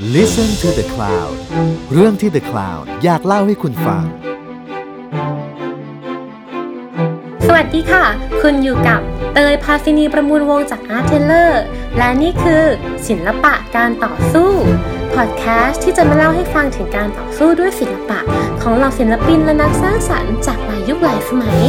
[0.00, 1.34] Listen to the Cloud
[1.92, 4.02] เรื่องที่ The Cloud อยากเล่าให้คุณฟัง
[7.46, 8.04] สวัสดีค่ะ
[8.42, 9.00] คุณอยู่กับ
[9.34, 11.52] เตยพาซินีประมูลวงจาก Art t e l l e r
[11.98, 12.64] และนี่คือ
[13.08, 14.50] ศิลปะการต่อสู้
[15.14, 18.18] พอดแคสต์ที่จะมาเล่าให้ฟังถึงการต่อสู้ด้วยศิลปะ
[18.62, 21.60] ของเหล่าศิลปินและนักสร้างสรรค์จากหลายยุคหลายสมัย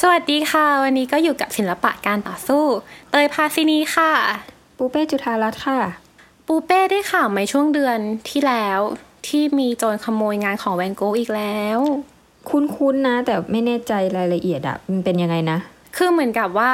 [0.00, 2.64] สวัสดีค่ะ วันนี้ก็อยู่กับศิลปะการต่อสู้
[3.10, 4.12] เตยพาซินีค่ะ
[4.80, 5.78] ปูเป้จุธารัตน์ค่ะ
[6.46, 8.80] ปูเป้ได้ข่าวไหมช่วงเดือนที่แล้ว
[9.26, 11.78] ที่มีโจรขโมยงานของแวนโกอีกแล้ว
[12.48, 15.58] คุ้นๆนะ แต่ไม่แน่ใจรายละเอียดอะมันเป็นยังไงนะ
[15.96, 16.70] คือเหมือนกับว่า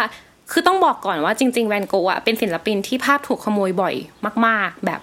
[0.50, 3.94] คือต้องบอกก่อนว่าจริง ๆ แวนโกะอะเป็นศิลปินที่ภาพถูกขโมยบ่อย
[4.46, 5.00] มาก ๆ แบบ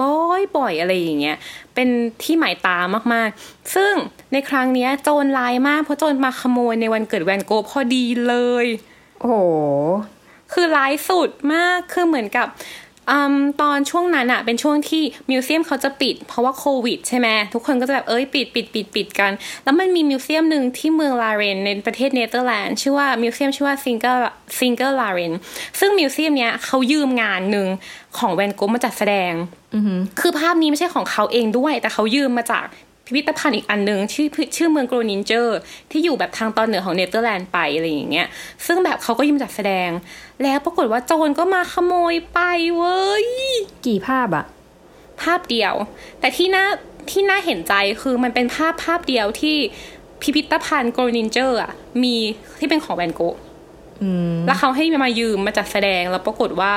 [0.00, 1.36] บ่อยๆอะไรอย่างเงี้ย
[1.74, 1.88] เป็น
[2.22, 2.78] ที่หมายตา
[3.12, 3.92] มากๆ ซึ่ง
[4.32, 8.34] ในครั้งเนี้ยโจรลายมากเพราะโจรมาขโมยในวันเกิดแวนโกะพอดีเล
[8.64, 8.66] ย
[9.20, 9.36] โอ้โห
[10.52, 12.48] คือร้ายสุดมากคือเหมือนกับ
[13.10, 19.32] อมตอนช่วงนั้นอะเป็นช่วงที่ museum เขาจะปิด เพราะว่าโควิดใช่ไหมทุกคนก็จะแบบเอ้ยปิดปิดปิดปิดกัน
[19.64, 24.16] แล้วมันมี museum หนึ่งที่เมืองลาเรนในประเทศเนเธอร์แลนด์ชื่อว่า museum ชื่อว่า Singer
[24.58, 25.32] Singer Laren
[25.78, 27.68] ซึ่ง museum เนี้ยเขายืมงานหนึ่ง
[28.18, 29.32] ของแวนโกะมาจัดแสดง
[29.74, 32.66] อือหือคือภาพนี้ไม่ใช่ของเขาเองด้วย แต่เขายืมมาจาก
[33.06, 34.26] พิพิธภัณฑ์อีกอันหนึ่งชื่อ
[34.56, 35.58] ชื่อเมืองโกรนินเจอร์
[35.90, 38.26] ที่อยู่แบบทางตอนเหนือของเนเธอร์แลนด์ไปอะไรอย่างเงี้ย
[38.66, 39.88] ซึ่งแบบเขาก็ยืมมาจัดแสดง
[40.42, 42.38] แล้วปรากฏว่าโจรก็มาขโมยไป
[42.76, 43.26] เว้ย
[43.86, 44.44] กี่ภาพอะ
[45.22, 45.74] ภาพเดียว
[46.20, 46.66] แต่ที่น่า
[47.10, 49.56] ที่น่าเห็นใจคือมันเป็นภาพภาพเดียวที่
[50.22, 52.16] พิพิธภัณฑ์โกรนินเจอร์อะมี
[52.58, 53.36] ที่เป็นของแวนโกะ
[54.02, 56.72] อืมแล้วเขาให้มายืมมาจัดแสดงแล้วปรากฏว่า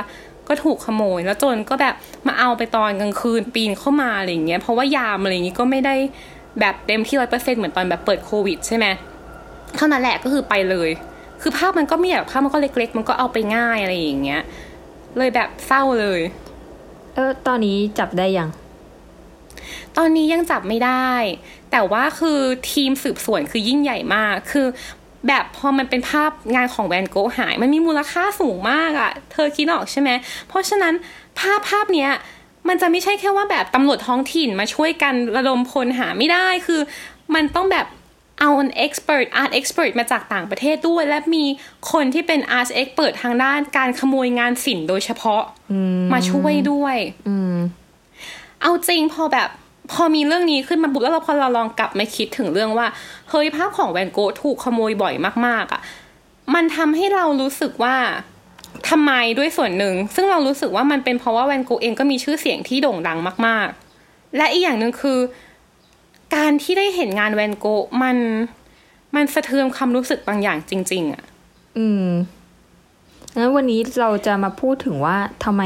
[0.47, 1.95] ก็ถูกขโมย แล้วโจรก็แบบ
[2.27, 5.95] มาเอาไปตอนกลางคืนปีนเข้ามาอะไรอย่างเงี้ยเพราะว่ายามอะไรอย่างงี้ก็ไม่ได้
[6.59, 8.85] แบบเต็มที่ร้อยเปอร์เซ็นเหมือนตอนแบบเปิดโควิดใช่ไหม
[9.75, 10.89] เท่านั้นแหละก็คือไปเลย
[11.41, 14.41] คือภาพมันก็ไม่ใหญ่หรอกภาพมันก็เล็ก ๆ มันก็เอาไปง่ายอะไรอย่างเงี้ย
[15.17, 16.21] เลยแบบเศร้าเลย
[17.15, 18.49] เออ ตอนนี้จับได้ยัง
[19.97, 21.11] ตอนนี้ยังจับไม่ได้
[21.71, 22.39] แต่ว่าคือ
[22.71, 24.67] ทีมสืบสวนคือยิ่งใหญ่มาก คือ
[25.27, 30.09] แบบพอมันเป็นภาพงานของแวนโกะหาย มันมีมูลค่าสูงมากอะ่ะ เธอคิดออกใช่ไหม
[30.47, 30.93] เพราะฉะนั้น
[31.39, 32.11] ภาพภาพเนี้ย
[32.67, 36.81] มันจะไม่ใช่แค่ว่าแบบตำรวจท้องถิ่นมาช่วยกันระดมพลหาไม่ได้คือ
[37.35, 37.85] มันต้องแบบ
[38.39, 41.43] เอา an expert art expert มาจากต่างประเทศด้วย และมี
[41.91, 46.97] คนที่เป็น art expert ทางด้านการขโมยงานศิลป์โดยเฉพาะอืมมาช่วยด้วย
[47.27, 47.57] อืม
[48.61, 49.49] เอาจริงพอแบบ
[49.91, 52.87] พอมีเรื่องนี้ขึ้นมาปุ๊บแล้วเราพอเราลองกลับมาคิดถึงเรื่องว่า
[53.29, 55.13] เฮ้ยภาพของแวนโกะถูกขโมยบ่อย
[55.45, 55.81] มาก ๆอะ่ะ
[56.55, 57.95] มันทำให้เรารู้สึกว่า
[58.89, 63.67] ทำไมด้วยส่วนหนึ่ง ซึ่งเรารู้สึกว่ามันเป็นเพราะว่าแวนโกะเองก็มีชื่อเสียงที่โด่งดังมาก
[64.01, 65.19] ๆ และอีกอย่างหนึ่งคือ
[66.35, 68.17] การที่ได้เห็นงานแวนโกะมัน
[69.15, 71.23] มันสะเทือนความรู้สึกบางอย่างจริง ๆอะ่ะ
[71.77, 72.07] อืม
[73.37, 75.63] งั้นวันนี้เราจะมาพูดถึงว่าทำไม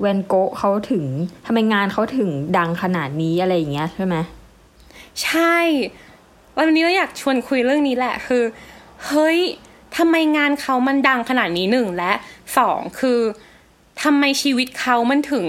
[0.00, 1.04] แวนโกะเขาถึง
[1.46, 4.16] ทำไมงานเขาถึงดังขนาดนี้อะไรอย่างเงี้ยใช่ไหม
[5.22, 5.56] ใช่
[6.56, 8.42] วันนี้เราอยากชวนคุยเรื่องนี้แหละ คือ
[9.06, 9.38] เฮ้ย
[9.96, 12.12] ทำไมงานเขามันดังขนาดนี้หนึ่งและ
[12.58, 13.20] สองคือ
[14.02, 15.46] ทำไมชีวิตเขามันถึง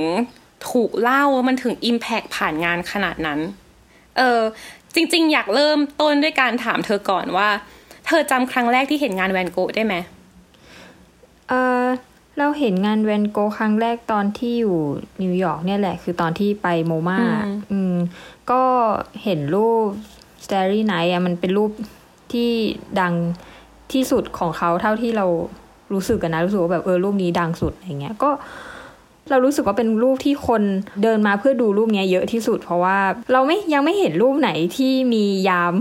[0.70, 3.40] ถูกเล่ามันถึง impact ผ่านงานขนาดนั้น
[4.18, 4.42] เออ
[4.96, 7.50] จริง ๆ อยากเริ่มต้นด้วยการถามเธอก่อนว่า
[8.08, 9.96] เธอจำครั้งแรกที่เห็นงานแวนโกะได้ไหม
[11.50, 11.86] เออ
[12.38, 14.78] เราเห็นงานแวนโกะครั้งแรกตอนที่อยู่
[15.22, 17.20] นิวยอร์กเนี่ยแหละ คือตอนที่ไป MoMA
[17.72, 17.96] อืม
[18.52, 18.64] ก็
[19.24, 19.86] เห็นรูป
[20.44, 21.72] Starry Night อะมันเป็นรูป
[22.34, 22.50] ที่
[23.00, 23.14] ดัง
[23.94, 25.26] ที่สุดของเขาเท่าที่เรา
[25.94, 28.30] รู้สึกกันนะ รู้สึกว่าแบบเออรูปนี้ดังสุดอย่างเงี้ยก็
[29.30, 30.62] เรารู้สึกว่าเป็นรูปที่คน
[31.04, 32.98] เดินมาเพื่อดูรูปเนี้ยเยอะที่สุด เพราะว่า
[33.32, 35.74] เราไม่ยังไม่เห็นรูปไหนที่มียาม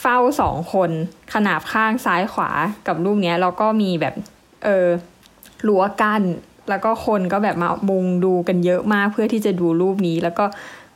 [0.00, 0.90] เฝ้าสองคน
[1.34, 2.50] ขนาบข้างซ้ายขวา
[2.86, 4.14] กับรูปเนี้ยแล้วก็มีแบบ
[4.64, 4.88] เออ
[5.66, 6.22] รั้วกั้น
[6.68, 10.44] แล้วก็คนก็แบบมามุงดูกันเยอะมากเพื่อที่จะดูรูปนี้ แล้วก็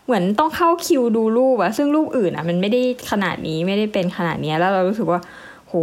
[0.06, 5.20] เหมือนต้องเข้าคิวดูรูปอะซึ่งรูปอื่นอะมันไม่ได้ขนาดนี้ไม่ได้เป็นขนาดเนี้ยแล้วเรารู้สึกว่า
[5.69, 5.75] โห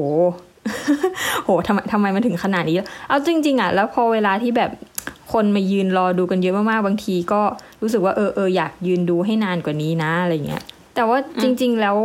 [1.45, 2.75] โหทำไมทำไมมันถึงขนาดนี้
[3.07, 4.71] เอาจริง ๆอะแล้วพอเวลาที่แบบ
[5.33, 7.41] คนมายืนรอดูกันเยอะมากๆบางทีก็
[7.81, 10.63] รู้สึกว่าเออเอออยากยืนดูให้นานกว่านี้นะอะไรเงี้ย
[10.95, 11.97] แต่ว่าจริง ๆ แล้ว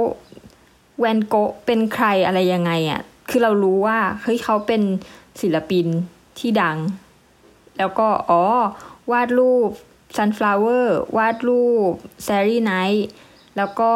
[0.98, 3.00] แวนโกะเป็นใครอะไรยังไงอะ
[3.30, 4.82] คือเรารู้ว่าเฮ้ยเขาเป็น
[5.40, 5.86] ศิลปิน
[6.38, 6.78] ที่ดัง
[7.78, 8.42] แล้วก็อ๋อ
[9.12, 9.68] วาดรูป
[10.16, 11.92] sunflower วาดรูป
[12.24, 13.02] Starry Night
[13.56, 13.92] แล้วก็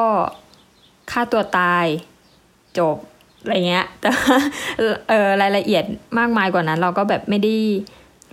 [1.10, 1.86] ฆ่าตัวตาย
[2.78, 2.96] จบ
[3.40, 4.10] อะไรเงี้ย แต่
[5.08, 5.84] เออรายละเอียด
[6.18, 7.56] มากมายกว่านั้น เราก็แบบไม่ได้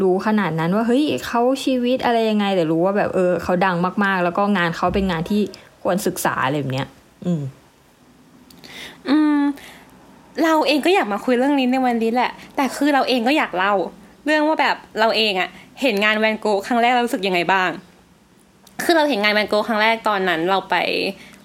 [0.01, 5.41] รู้ขนาดนั้นว่าเฮ้ยเขาชีวิตอะไรยังไง แต่รู้ว่าแบบเออเขาดังมากๆ แล้วก็งานเขาเป็นงานที่
[5.83, 6.87] ควรศึกษาอะไรแบบเนี้ย
[7.25, 7.41] อืม
[9.09, 9.41] อืม
[10.43, 13.73] เราเองก็อยากมาคุยเรื่องนี้ในวันนี้แหละ แต่คือเราเองก็อยากเล่า
[14.25, 15.49] เรื่องว่าแบบเราเองอะ
[15.81, 17.69] เห็นงานแวนโกะครั้งแรกเรารู้สึกยังไงบ้าง
[18.83, 20.75] คือเราเห็นงานแวนโกะครั้งแรกตอนนั้น เราไป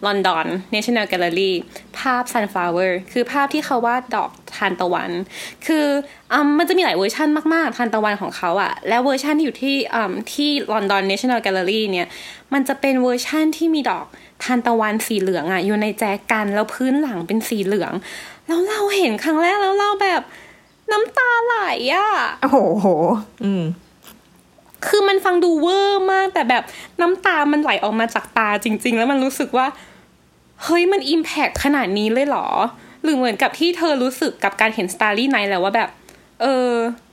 [0.07, 1.53] ลอนดอน National Gallery
[1.99, 5.11] ภาพ Sunflower คือภาพที่เขาวาดดอกทานตะวัน
[5.67, 5.87] คือ
[6.33, 9.77] อมันจะมีหลายเวอร์ชันมาก ๆ ทานตะวันของเขาอะและเวอร์ชันที่อยู่ที่
[10.33, 12.07] ที่ลอนดอน National Gallery เนี่ย
[12.53, 14.07] มันจะเป็นเวอร์ชันที่มีดอก
[14.45, 17.93] ทานตะวันสีเหลืองอะอยู่ในแจกันแล้วพื้นหลังเป็นสีเหลือง
[18.47, 20.23] แล้วเราเห็นครั้งแรกแล้วเราแบบ
[20.93, 21.57] น้ำตาไหล
[21.95, 22.09] อะ
[22.43, 22.87] โอ้โห
[23.45, 23.63] อืม
[24.87, 26.63] คือมันฟังดูเวอร์มาก แต่แบบ
[27.01, 29.67] น้ำตามันไหลออกมาจากตาจริง ๆ แล้วมันรู้สึกว่า
[30.65, 32.47] เฮ้ยมัน impact ขนาดนี้เลยเหรอ
[33.03, 35.89] หรือเหมือนกับที่เธอรู้สึกกับการเห็น Starry Night แล้วว่าแบบ
[36.43, 36.71] เออ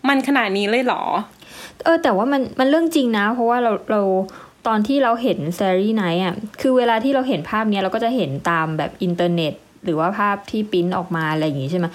[0.07, 1.03] มันขนาดนี้เลยเหรอ
[1.83, 4.01] เออ แต่ว่ามันมันเรื่องจริงนะ เพราะว่าเราเรา
[4.68, 9.53] ตอนที่เราเห็น Starry Night อะ คือเวลาที่เราเห็นภาพเนี้ยเราก็จะเห็นตามแบบอินเทอร์เน็ต
[9.83, 11.85] หรือว่าภาพที่ปริ้นออกมาอะไรอย่างงี้ใช่ไหม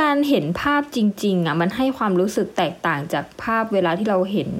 [0.00, 4.50] การเห็นภาพจริง ๆ อะ มันให้ความรู้สึกแตกต่างจากภาพเวลาที่เราเห็น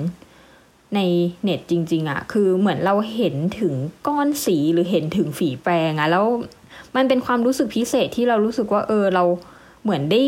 [0.94, 1.00] ใน
[1.42, 3.74] เน็ตจริง ๆอะคือเหมือนเราเห็นถึง
[4.06, 6.26] ก้อนสีหรือเห็นถึงฝีแปรงอะแล้ว
[6.96, 9.24] มันเป็นความรู้สึกพิเศษที่เรารู้สึกว่าเออเรา
[9.82, 10.22] เหมือนได้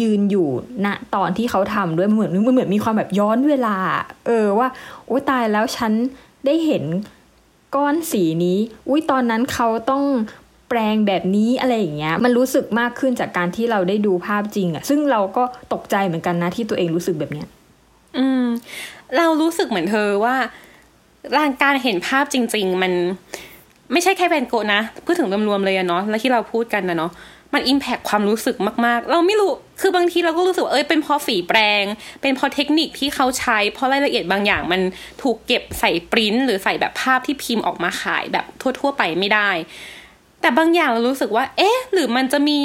[0.00, 0.48] ยืนอยู่
[0.84, 3.76] ณตอนที่เขาทำด้วยเหมือนมันเหมือนมีความแบบย้อนเวลา
[4.26, 4.68] เออว่า
[5.06, 5.92] โอ้ตายแล้วฉัน
[6.46, 6.84] ได้เห็น
[7.74, 8.58] ก้อนสีนี้
[8.88, 10.02] อุ้ยตอนนั้นเขาต้อง
[10.68, 17.48] แปลงแบบนี้อะไรอย่างเงี้ย มันรู้สึกมากขึ้นจากการที่เราได้ดูภาพจริงอะซึ่งเราก็ตกใจเหมือนกันนะที่ตัวเองรู้สึกแบบเนี้ย
[18.18, 18.46] อืม
[19.16, 20.36] เรารู้สึกเหมือนเธอว่า
[21.38, 22.92] ร่างการเห็นภาพจริง ๆ มัน
[23.92, 27.12] ไม่ใช่แค่แวนโกะนะพูดถึงรวมๆเลยอะเนาะแล้วที่เราพูดกันนะเนาะ
[27.54, 28.56] มันอิมแพคความรู้สึก
[28.86, 29.50] มาก ๆ เราไม่รู้
[29.80, 31.84] คือบางทีเราก็รู้สึกว่าเอ้ย เป็นเพราะฝีแปรง
[32.22, 34.80] เป็นเพราะเทคนิคที่เขาใช้ เพราะรายละเอียดบางอย่างมัน
[35.22, 38.44] ถูกเก็บใส่ปริ้นหรือใส่แบบภาพที่พิมพ์ออกมาขายแบบ
[38.80, 39.50] ทั่ว ๆ ไปไม่ได้
[40.40, 42.58] แต่บางอย่างเรารู้สึกว่า เอ๊ะ หรือมันจะมี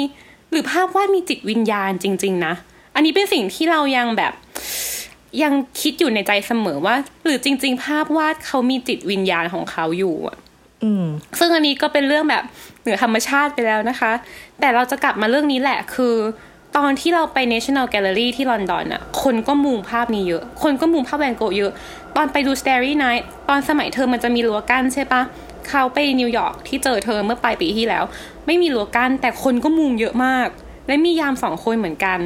[0.50, 2.54] หรือภาพวาดมีจิตวิญญาณจริง ๆ นะ
[2.94, 4.32] อันนี้เป็นสิ่งที่เรายังแบบ
[5.42, 10.36] ยังคิดอยู่ในใจเสมอว่า หรือจริง ๆ ภาพวาดเขามีจิตวิญญาณของเขาอยู่อะ
[10.84, 11.06] อืม
[11.38, 12.44] ซึ่งอันนี้ก็เป็นเรื่องแบบ
[12.82, 14.12] เหนือธรรมชาติไปแล้วนะคะ
[14.60, 16.16] แต่เราจะกลับมาเรื่องนี้แหละคือ
[16.76, 21.72] ตอนที่เราไป National Gallery ที่ลอนดอนอะคนก็มุงภาพนี้เยอะ คนก็มุงภาพแวนโกะเยอะ
[22.16, 25.22] ตอนไปดู Starry Night ตอนสมัยเธอมันจะมีรั้วกั้นใช่ปะ
[25.68, 28.04] เขาไปนิวยอร์กที่เจอเธอเมื่อปลายปีที่แล้ว
[28.46, 30.48] ไม่มีรั้วกั้นแต่คนก็มุงเยอะมาก
[30.86, 32.18] และมียามสองคนเหมือนกัน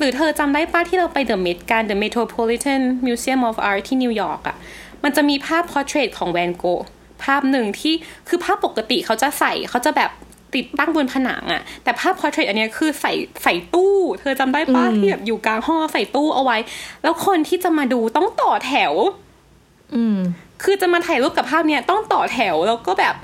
[0.00, 4.56] หรือเธอจำได้ปะที่เราไป The Met กัน The Metropolitan Museum of Art ที่นิวยอร์กอะ
[5.02, 6.84] มันจะมีภาพ portrait ของแวนโกะ
[7.24, 7.94] ภาพหนึ่งที่
[8.28, 10.10] คือภาพปกติเขาจะใส่เขาจะแบบ
[10.54, 13.12] ติดตั้งบนผนังอะแต่ภาพ portrait อันเนี้ยคือใส่
[13.42, 16.56] ใส่ตู้ เธอจำได้ปะอืมที่แบบอยู่กลางห้องใส่ตู้เอาไว้
[17.02, 18.92] แล้วคนที่จะมาดูต้องต่อแถว
[19.94, 20.18] อืม
[20.62, 23.14] คือจะมาถ่ายรูปกับภาพเนี้ยต้องต่อแถวแล้วก็แบบ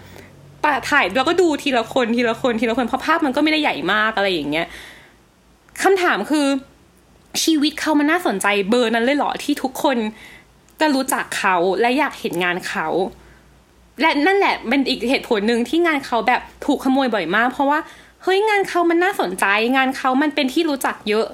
[0.64, 4.66] ปะถ่ายแล้วก็ดูทีละคนทีละคนทีละคนเพราะภาพมันก็ไม่ได้ใหญ่มากอะไรอย่างเงี้ย
[5.82, 6.46] คำถามคือ
[7.44, 9.96] ชีวิตเขามันน่าสนใจเบอร์นั้นเลยเหรอที่ทุกคน
[10.80, 12.86] จะรู้จักเขาและอยากเห็นงานเขา
[14.00, 17.78] และนั่นแหละเป็นอีกเหตุผลหนึ่งที่งานเขาแบบถูกขโมยบ่อยมาก เพราะว่า
[18.22, 19.44] เฮ้ยงานเขามันน่าสนใจ
[19.76, 21.26] งานเขามันเป็นที่รู้จักเยอะ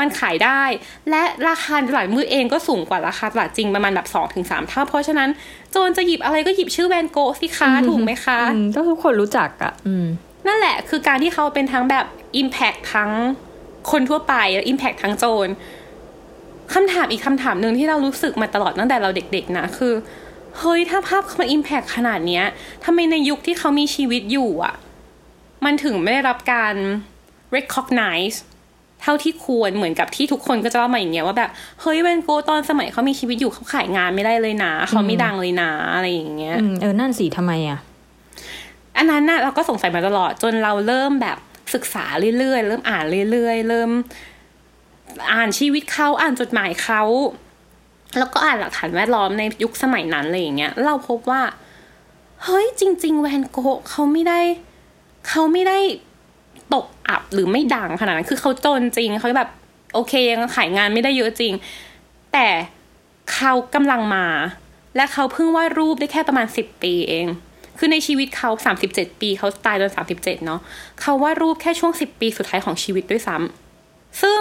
[0.00, 0.62] มันขายได้
[1.10, 5.28] และราคาตลาดมืดเองก็สูงกว่าราคาตลาดจริงประมาณแบบสองถึงสามเท่า เพราะฉะนั้น
[5.70, 10.06] โจรจะหยิบอะไรก็หยิบชื่อแวนโกะสิคะถูกไหมคะอืมก็ทุกคนรู้จักอะอืม
[10.46, 12.06] นั่นแหละคือการที่เขาเป็นทั้งแบบ
[12.40, 13.10] Impact ทั้ง
[13.90, 15.48] คนทั่วไปและ Impact ทั้งโจร
[16.74, 19.94] คำถามอีกคำถามหนึ่งที่เรารู้สึกมาตลอดตั้งแต่เราเด็ก ๆ นะคือ
[20.58, 22.44] เฮ้ยถ้าภาพเขามัน Impact ขนาดเนี้ย
[22.84, 24.74] ทำไมในยุคที่เขามีชีวิตอยู่อะ
[25.64, 26.74] มันถึงไม่ได้รับการ
[27.56, 28.36] recognize
[29.02, 31.50] เท่าที่ควรเหมือนกับที่ทุกคนก็จะเล่ามาอย่างเงี้ยว่าแบบ
[31.80, 37.78] เฮ้ยแวนโกะตอนสมัยเขามีชีวิตอยู่เขาขายงานไม่ได้เลยนะเขาไม่ดังเลยนะอะไรอย่างเงี้ยอืมเออนั่นสิทำไมอะ
[38.96, 41.38] อันนั้นน่ะเราก็สงสัยมาตลอดจนเราเริ่มแบบ
[41.74, 42.04] ศึกษา
[42.38, 43.90] เรื่อยๆ เริ่มอ่านเรื่อยๆ เริ่ม
[45.32, 47.02] อ่านชีวิตเขาอ่านจดหมายเขา
[48.18, 51.42] แล้วก็อ่านหลักฐานแวดล้อมในยุคสมัยนั้นอะไรอย่างเงี้ยเราพบว่า
[52.44, 54.40] เฮ้ยจริง ๆ แวนโกะเขาไม่ได้
[55.28, 55.78] เขาไม่ได้
[56.74, 59.50] ตกอับหรือไม่ดังขนาดนั้นคือเขาจนจริงเขาแบบ
[59.94, 61.52] โอเคยังขายงานไม่ได้เยอะจริง
[62.32, 62.48] แต่
[63.34, 64.26] เขากำลังมา
[64.96, 67.26] และเขาเพิ่งวาดรูปได้แค่ประมาณสิบปีเอง
[67.78, 68.50] คือในชีวิตเขา
[68.86, 70.60] 37 ปีเขาตายตอน 37 เนาะ
[71.00, 74.40] เขาวาดรูปแค่ช่วง 10 ปีสุดท้ายของชีวิตด้วยซ้ำซึ่ง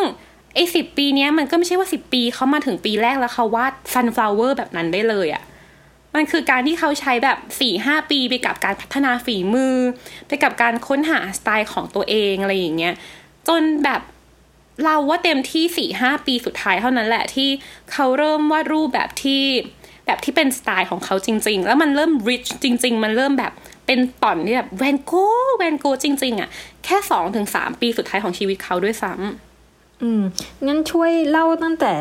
[0.55, 5.43] ไอ้สิปีเนี้ยมันก็ไม่ใช่ว่า 10 ปีเขามาถึงปีแรกแล้วเขาวาด sunflower แบบนั้นได้เลยอะ
[6.15, 7.37] มันคือการที่เขาใช้แบบ
[7.75, 9.75] 4-5ปีไปกับการพัฒนาฝีมือ
[10.27, 12.93] ไปกับการค้นหาสไตล์ของตัวเองอะไรอย่างเงี้ย
[13.47, 14.01] จนแบบ
[14.83, 17.49] เราว่าเต็มที่สี่ห้าปีสุดท้ายเท่านั้นแหละที่
[17.91, 19.43] เขาเริ่มวาดรูปแบบที่
[20.05, 23.51] แบบที่เป็นสไตล์ของเขาจริง ๆ แล้วมันเริ่ม rich จริง ๆ มันเริ่มแบบ
[23.86, 25.13] เป็นต่อนที่แบบแวนโก
[25.57, 26.50] แวนโกจริง ๆอะ
[26.86, 30.22] แค่สองถึงสามปีสุดท้ายของชีวิตเขาด้วยซ้ำอืม
[30.65, 31.93] งั้นช่วยเล่าตั้งแต่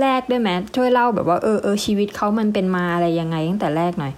[0.00, 4.12] แรกด้วยไหมช่วยเล่าแบบว่าเออเออชีวิตเขามันเป็นมาอะไรยังไงตั้งแต่แรกหน่อย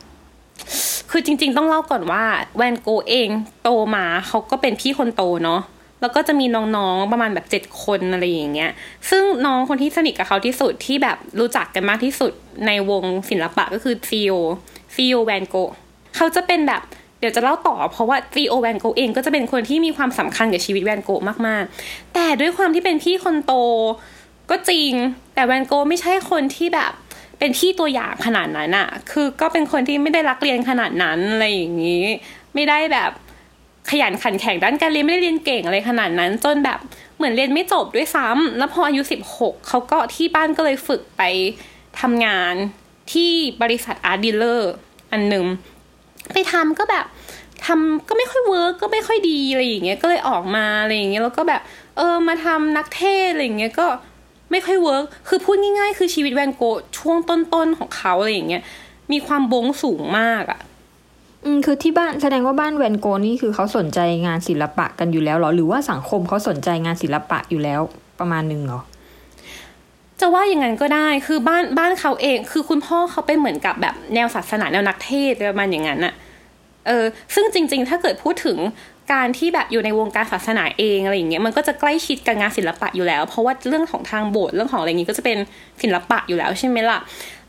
[1.10, 2.24] คือจริง ๆ ต้องเล่าก่อนว่า
[2.56, 3.28] แวนโกเอง
[3.62, 5.60] โตมาเขาก็เป็นพี่คนโตเนาะ
[6.02, 8.70] แล้วก็จะมีน้องๆประมาณแบบเจ็ดคนอะไรอย่างเงี้ย
[9.10, 12.32] ซึ่งน้องคนที่สนิทกับเขาที่สุดที่แบบรู้จักกันมากที่สุด
[12.66, 14.32] ในวงศิลปะก็คือซีโอ
[14.94, 15.54] ซีโอแวนโก
[16.16, 16.82] เขาจะเป็นแบบ
[17.18, 21.10] เดี๋ยวจะเล่าต่อเพราะว่าซีโอแวนโกเองก็จะเป็นคนที่มีความสำคัญกับชีวิตแวนโก
[21.46, 23.52] มากๆ แต่ด้วยความที่เป็นพี่คนโต
[24.50, 24.92] ก็จริง
[25.34, 26.92] แต่แวนโกไม่ใช่คนที่แบบ
[27.38, 32.04] เป็นพี่ตัวอย่างขนาดนั้นอะคือก็เป็นคนที่ไม่ได้รักเรียนขนาดนั้นอะไรอย่างนี้
[32.54, 33.10] ไม่ได้แบบ
[33.90, 36.78] ขยันขันแข็งด้านการเรียนไม่ได้เรียนเก่งอะไรขนาดนั้น จนแบบ
[37.16, 41.22] เหมือนเรียนไม่จบด้วยซ้ำแล้วพออายุสิบหกเขาก็ที่บ้านก็เลยฝากไป
[42.00, 42.54] ทำงาน
[43.12, 43.30] ที่
[43.62, 44.72] บริษัท art dealer
[45.12, 45.44] อันหนึ่ง
[46.32, 47.04] ไปทำก็แบบ
[47.66, 51.60] ทำก็ไม่ค่อย work ก็ไม่ค่อยดีอะไรอย่างเงี้ยก็เลยออกมาอะไรอย่างเงี้ยแล้วก็แบบ
[51.96, 53.86] เออมาทำนักเทศน์อะไรอย่างเงี้ยก็
[54.50, 56.62] ไม่ค่อย work คือพูดง่ายๆ คือชีวิตแวนโก
[56.98, 58.62] ช่วงต้นๆของเขาอะไรอย่างเงี้ย
[59.12, 60.60] มีความงงสูงมากอะ
[61.44, 67.80] อืมคือที่บ้านแสดงว่าบ้านแวนโกนี่คือเขาสนใจงานศิลปะกันอยู่แล้วหรอ หรือว่าสังคมเขาสนใจงานศิลปะอยู่แล้ว
[68.20, 68.80] ประมาณหนึ่งเหรอ
[70.20, 76.14] จะว่าอย่างนั้นก็ได้ คือบ้านบ้านเขาเอง คือคุณพ่อเขาเป็นเหมือนกับแบบแนวศาสนาแนวนักเทศประมาณอย่างนั้นอะ
[76.86, 78.58] เออ ซึ่งจริง ๆ ถ้าเกิดพูดถึง
[79.12, 85.38] การที่แบบอยู่ในวงการศาสนาเองอะไรอย่างเงี้ย มันก็จะใกล้ชิดกับงานศิลปะอยู่แล้ว เพราะว่าเรื่องของทางโบสถ์เรื่องของอะไรอย่างงี้ก็จะเป็น
[85.82, 86.98] ศิลปะอยู่แล้วใช่ไหมล่ะ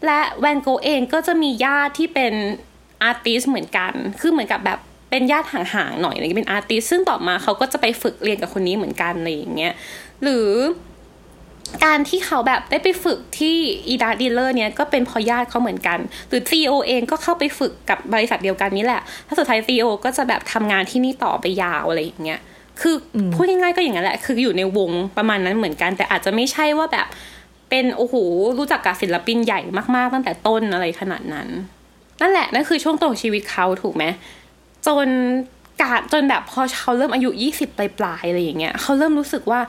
[0.05, 2.33] และแวนโกเองก็จะมีญาติที่เป็น
[3.03, 4.79] artist เหมือนกัน คือเหมือนกับแบบ
[5.09, 9.73] เป็นญาติห่างๆหน่อยอะไรเงี้ยเป็น artist ซึ่งต่อมาเขาก็จะไปฝึกเรียนกับคนนี้เหมือนกันอะไรอย่างเงี้ย
[10.23, 10.49] หรือ
[11.85, 13.55] การที่เขาแบบได้ไปฝึกที่
[13.87, 22.39] art dealer เนี่ยก็เป็นเพอญาติเขาเหมือนกัน หรือ CEO เองก็เข้าไปฝึกกับบริษัทเดียวกันนี้แหละ ถ้าสุดท้าย CEO ก็จะแบบทำงานที่นี่ต่อไปยาวอะไรอย่างเงี้ย
[22.81, 27.07] คืออพูดง่ายๆก็อย่างนั้นแหละ คืออยู่ในวงประมาณนั้นเหมือนกัน แต่อาจจะไม่ใช่ว่าแบบ
[27.69, 28.15] เป็นโอ้โห
[28.57, 29.59] รู้จักกับศิลปินใหญ่
[29.95, 31.47] มากๆตั้งแต่ต้นอะไรขนาดนั้น
[32.21, 34.03] นั่นแหละนั่นคือช่วงต้นของชีวิตเขาถูกไหม
[34.87, 35.07] จน
[35.81, 39.61] กาดจนแบบพอเขาเริ่มอายุยี่สิบปลายๆอะไรอย่างเงี้ยเขาเริ่มรู้สึกว่า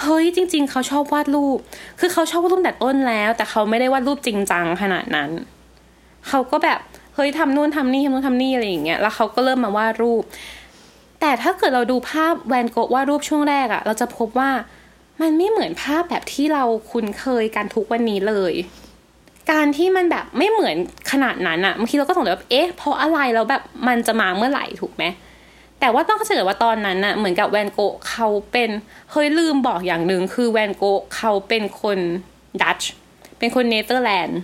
[0.00, 1.58] เฮ้ยจริง ๆ เขาชอบวาดรูป
[2.00, 5.30] คือเขาชอบวาดรูปแต่ต้นแล้ว แต่เขาไม่ได้วาดรูปจริงจังขนาดนั้น
[6.28, 6.78] เขาก็แบบ
[7.14, 10.22] เฮ้ยทำนู่นทำนี่ทำนู่นทำนี่อะไรอย่างเงี้ยแล้วเขาก็เริ่มมาวาดรูป
[11.20, 14.50] แต่ถ้าเกิดเราดูภาพแวนโกะวาดรูปช่วงแรกอะเราจะพบว่า
[15.20, 18.54] มันไม่เหมือนภาพแบบที่เราคุ้นเคยกันทุกวันนี้เลย
[19.50, 20.76] การที่มันแบบไม่เหมือน
[21.12, 25.04] ขนาดนั้นอะบางทีเราก็สงสัยว่าเอ๊ะเพราะอะไรแล้วแบบมันจะมาเมื่อไหร่ถูกไหม
[25.80, 28.70] แต่ว่าต้องเข้าใจว่าตอนนั้นน่ะเหมือนกับแวนโกะเขาเป็น
[29.10, 31.98] เฮ้ยลืมบอกอย่างหนึ่งคือแวนโกะเขาเป็นคน
[32.62, 32.90] ดัตช์
[33.38, 34.38] เป็นคนเนเธอร์แลนด์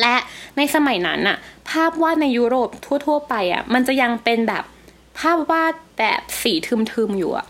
[0.00, 0.16] และ
[0.56, 1.36] ในสมัยนั้นน่ะ
[1.70, 2.68] ภาพวาดในยุโรป
[3.06, 4.64] ทั่ว ๆ ไปอะมันจะยังเป็นแบบ
[5.20, 7.46] ภาพวาดแบบสีทึมๆอยู่อะ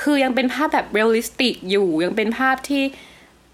[0.00, 2.82] คือยังเป็นภาพแบบ realistic อยู่ยังเป็นภาพที่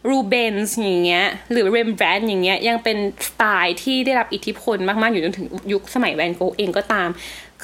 [0.09, 7.09] รูเบนส์อย่างเงี้ยหรือเรมแบรนด์อย่างเงี้ยยังเป็นสไตล์ที่ได้รับอิทธิพลมากๆ อยู่จนถึงยุคสมัยแวนโกะเองก็ตาม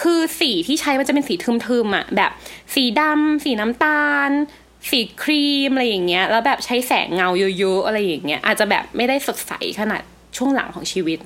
[0.00, 2.30] คือสีที่ใช้มันจะเป็นสีทึมๆอะแบบ
[2.74, 4.30] สีดำสีน้ำตาล
[4.90, 7.28] สีครีมอะไรอย่างเงี้ยแล้วแบบใช้แสงเงา
[7.58, 10.00] เยอะๆอะไรอย่างเงี้ยอาจจะแบบไม่ได้สดใสขนาด
[10.36, 11.18] ช่วงหลังของชีวิต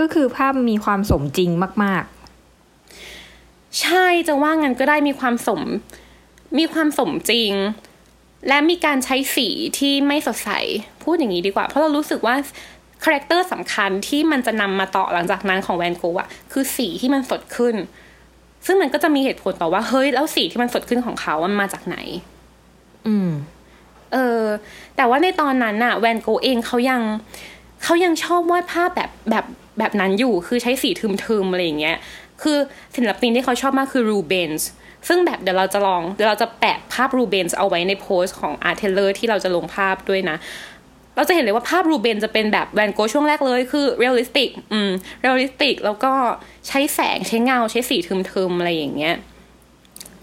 [0.00, 1.50] ก็คือภาพมีความสมจริง
[1.84, 2.04] มาก
[3.80, 5.60] ใช่จะว่างั้นก็ได้มีความสม
[6.58, 7.52] มีความสมจริง
[8.48, 10.50] และมีการใช้สีที่ไม่สดใส
[11.04, 12.34] พูดอย่างนี้ดีกว่า เพราะเรารู้สึกว่า
[13.04, 17.74] character สำคัญที่มันจะนำมาต่อหลังจากนั้นของแวนโกะอะคือสีที่มันสดขึ้น
[18.66, 23.30] ซึ่งมันก็จะมีเหตุผลต่อว่าเฮ้ยแล้วสีที่มันสดขึ้นของเขามันมาจากไหนๆอืม
[24.12, 24.42] เออ
[24.96, 27.02] แต่ว่าในตอนนั้นน่ะ แวนโกะเองเขายัง
[27.84, 29.44] เขายังชอบวาดภาพแบบแบบ
[29.78, 31.96] แบบนั้นอยู่ คือใช้สีทึมๆอะไรอย่างเงี้ย
[32.42, 32.58] คือ
[32.94, 34.68] ศิลปินที่เขาชอบมากคือรูเบนส์
[35.08, 40.36] ซึ่งแบบเดี๋ยวเราจะลองเดี๋ยวเราจะแปะภาพรูเบนส์เอาไว้ในโพสต์ของอาร์ตเทลเลอร์ที่เราจะลงภาพด้วยนะ
[41.16, 44.90] เราจะเห็นเลยว่าภาพรูเบนจะเป็นแบบแวนโกช่วงแรกเลยคือ realistic อืม
[45.20, 46.12] realistic แล้วก็
[46.68, 49.16] ใช้แสงใช้เงาใช้สีทึมๆอะไรอย่างเงี้ย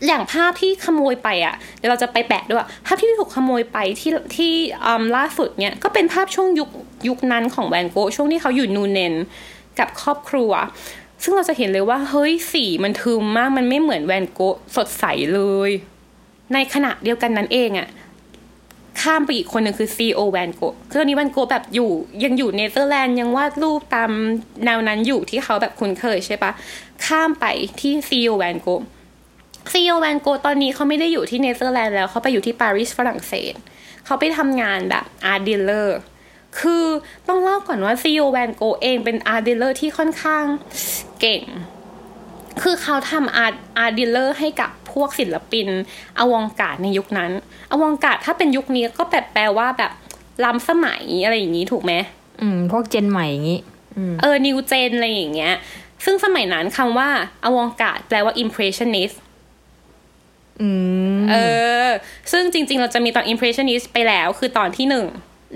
[0.07, 4.53] อย่างภาพที่ขโมยไปอะเดี๋ยวเราจะไปแปะด้วยภาพที่ถูกขโมยไปที่ที่
[4.85, 6.69] อืมล่าสุดเนี่ยก็เป็นภาพช่วงยุค
[7.07, 9.13] ยุคนั้นของแวนโกช่วงที่เขาอยู่นูเนน
[9.79, 10.51] กับครอบครัว
[11.23, 15.71] ซึ่งเราจะเห็นเลยว่าเฮ้ยสีมันทึมมากมันไม่เหมือนแวนโกะสดใสเลย
[16.53, 17.87] ในขณะเดียวกันนั้นเองอะ
[19.01, 21.91] ข้ามไปอีกคนหนึ่งคือซีโอแวนโกะคือตอนนี้แวนโกะแบบอยู่
[22.23, 24.11] ยังอยู่เนเธอร์แลนด์ยังวาดรูปตาม
[24.65, 26.51] แนวนั้นอยู่ที่เขาแบบคุ้นเคยใช่ปะ
[27.05, 27.45] ข้ามไป
[27.79, 28.81] ที่ซีโอแวนโกะ
[29.73, 33.53] ซีโอแวนโกตอนนี้เขาไม่ได้อยู่ที่เนเธอร์แลนด์แล้วเขาไปอยู่ที่ปารีสฝรั่งเศส
[34.05, 35.99] เขาไปทำงานแบบ art dealer
[36.59, 36.85] คือ
[37.27, 40.43] ต้องเล่าก่อนว่าซีโอแวนโกเองเป็น art dealer ที่ค่อนข้าง
[41.21, 41.43] เก่ง
[42.63, 45.67] คือเขาทำ art art dealer ให้กับพวกศิลปิน
[46.19, 47.31] avant-garde ในยุคนั้น
[47.71, 49.91] avant-garde ถ้าเป็นยุคนี้ก็แปลแปลว่าแบบ
[50.45, 51.93] ล้ำสมัยอะไรอย่างนี้ถูกไหม
[52.41, 53.59] อืม พวก gen ใหม่อย่างงี้
[53.97, 55.53] อืมเออ new gen อะไรอย่างเงี้ย
[56.05, 57.09] ซึ่งสมัยนั้นคำว่า
[57.43, 59.15] อวองการ์ดแปลว่า impressionist
[60.61, 60.69] อื
[61.17, 61.35] มเอ
[61.85, 61.87] อ
[62.31, 65.05] ซึ่งจริง ๆ เราจะมีตอน impressionist ไปแล้ว คือตอนที่หนึ่ง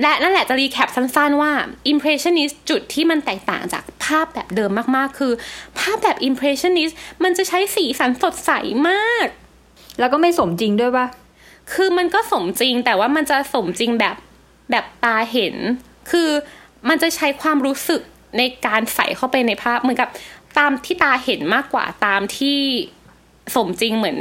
[0.01, 1.51] และนั่นแหละจะรีแคปสั้นๆว่า
[1.91, 5.33] impressionist จุดที่มันแตกต่างจากภาพแบบเดิมมากๆ คือ
[5.79, 6.93] ภาพแบบ impressionist
[7.23, 8.51] มันจะใช้สีสันสดใส
[8.89, 9.27] มาก
[9.99, 11.07] แล้วก็ไม่สมจริงด้วยปะ
[11.73, 14.15] คือมันก็สมจริงแต่ว่ามันจะสมจริงแบบ
[14.71, 15.55] แบบตาเห็น
[16.11, 16.29] คือ
[16.89, 18.01] มันจะใช้ความรู้สึก
[18.37, 20.09] ในการใส่เข้าไปในภาพเหมือนกับ
[20.57, 22.59] ตามที่ตาเห็นมากกว่าตามที่
[23.55, 24.19] สมจริงเหมือน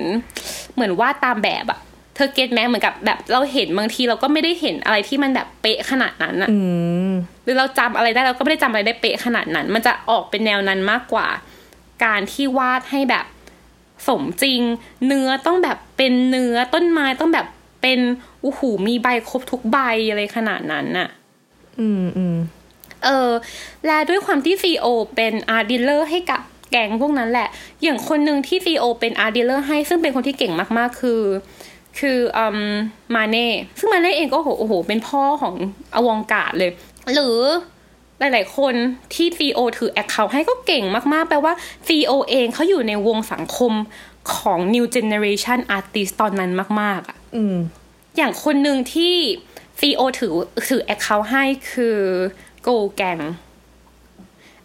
[0.74, 6.58] เหมือนวาดตามแบบอะเธอเก็ตไหมเหมือนกับแบบเราเห็นบางทีเราก็ไม่ได้เห็นอะไรที่มันแบบเป๊ะขนาดนั้นอะอื
[7.10, 7.12] ม
[7.44, 11.28] หรือเราจำอะไรได้เราก็ไม่ได้จำอะไรได้เป๊ะขนาดนั้น มันจะออกเป็นแนวนั้นมากกว่า
[12.04, 13.26] การที่วาดให้แบบ
[14.08, 14.60] สมจริง
[15.06, 17.46] เนื้อต้องแบบเป็นเนื้อต้นไม้ต้องแบบ
[17.82, 18.00] เป็น
[18.42, 19.78] อู้หูมีใบครบทุกใบ
[20.10, 21.08] อะไรขนาดนั้นน่ะ
[21.80, 22.36] อืมอืม
[23.04, 23.30] เออ
[23.86, 27.48] และด้วยความที่ธีโอเป็น art dealer ให้กับแก๊งพวกนั้นแหละ
[27.82, 31.20] อย่างคนหนึ่งที่ธีโอเป็น art dealer ให้ซึ่งเป็นคนที่เก่งมากๆ คือ
[31.98, 32.58] คืออืม
[33.14, 35.54] มาเน่ซึ่งมาเน่เองก็โหโอ้โห เป็นพ่อของ
[35.94, 36.70] avant-garde เลย
[37.14, 37.38] หรือ
[38.18, 38.74] หลาย ๆ คน
[39.14, 41.52] ที่ CEO ถือแอคเคาท์ให้ก็เก่งมาก ๆ แปลว่า
[41.86, 43.72] CEO เองเขาอยู่ในวงสังคม
[44.34, 47.56] ของ New Generation Artist ตอนนั้นมาก ๆอะอืม
[48.16, 49.14] อย่างคนหนึ่งที่
[49.80, 50.32] CEO ถือ
[50.68, 51.98] ถือแอคเคาท์ให้คือ
[52.62, 53.18] โกแกง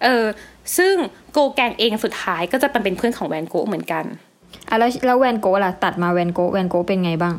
[0.04, 0.26] เออ
[0.78, 0.96] ซึ่ง
[1.32, 4.06] โกแกงเองสุดท้ายก็จะเป็นเพื่อนของแวนโกะเหมือนกัน
[4.70, 7.36] อะแล้วแล้วแวนโกะล่ะตัดมาแวนโกะแวนโกะเป็นไงบ้าง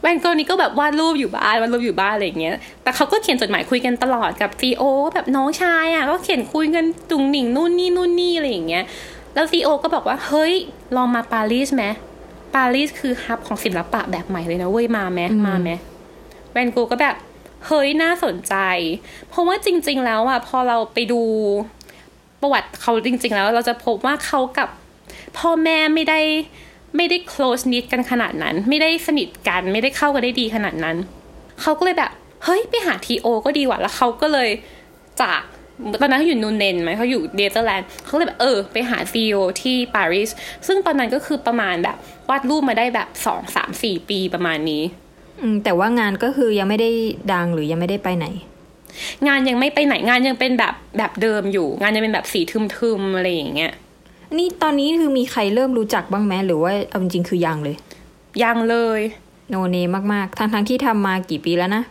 [0.00, 4.82] แวนโกะนี่ก็แบบวาดรูปอยู่บ้านวาดรูปอยู่บ้านอะไรอย่างเงี้ย แต่เขาก็เขียนจดหมายคุยกันตลอดกับธีโอ
[5.14, 8.84] แบบน้องชายอะก็เขียนคุยกันตุงหนิงนู่นนี่นู่นนี่อะไรอย่างเงี้ย
[9.34, 10.54] แล้วซีโอก็บอกว่าเฮ้ย
[10.96, 11.84] ลองมาปารีสไหม
[12.54, 15.70] ปารีสคือฮับของศิลปะแบบใหม่เลยนะเว้ยมาไหมมาไหม
[16.52, 17.16] แวนโกะก็แบบ
[17.66, 18.54] เฮ้ยน่าสนใจ
[19.28, 21.22] เพราะว่าจริง ๆ แล้วอะพอเราไปดู
[22.40, 24.68] ประวัติเขาจริง ๆ แล้วเราจะพบว่าเขากับ
[25.38, 26.20] พ่อแม่ไม่ได้
[26.96, 30.96] ไม่ได้ close knit กันขนาดนั้น ไม่ได้สนิทกัน ไม่ได้เข้ากันได้ดีขนาดนั้น
[31.62, 32.10] เขาก็เลยแบบ
[32.44, 34.48] เฮ้ย ไปหาธีโอก็ดีกว่าแล้วเขาก็เลย
[35.20, 35.40] จาก
[36.00, 40.30] ตอนนั้นเขาอยู่นูเนนไหมเขาอยู่เนเธอร์แลนด์เขาเลยแบบเออ ไปหาธีโอที่ปารีส
[40.66, 41.96] ซึ่งตอนนั้นก็คือประมาณแบบ
[42.28, 44.82] วาดรูปมาได้แบบสองสามสี่ปีประมาณนี้
[45.40, 46.90] อืมแต่ว่างานก็คือยังไม่ได้
[47.32, 48.26] ดังหรือยังไม่ได้ไปไหน
[49.26, 53.72] งานยังไม่ไปไหนงานยังเป็นแบบแบบเดิมอยู่ งานยังเป็นแบบสีทึมๆอะไรอย่างเงี้ย
[54.36, 57.76] นี่ตอนนี้คือมีใครเริ่มรู้จักบ้างไหมหรือว่าเอาจริงๆคือยังเลย
[58.42, 59.00] ยังเลย
[59.48, 59.76] โนเน
[60.12, 61.82] มากๆ ทั้งทั้งๆที่ทำมากี่ปีแล้วนะ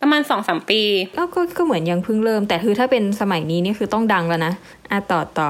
[0.00, 0.82] ประมาณสองสามปี
[1.16, 4.52] ก็ก็ก็เหมือนยังเพิ่งเริ่ม แต่คือถ้าเป็นสมัยนี้นี่คือต้องดังแล้วนะ
[4.90, 5.48] อะต่อต่อ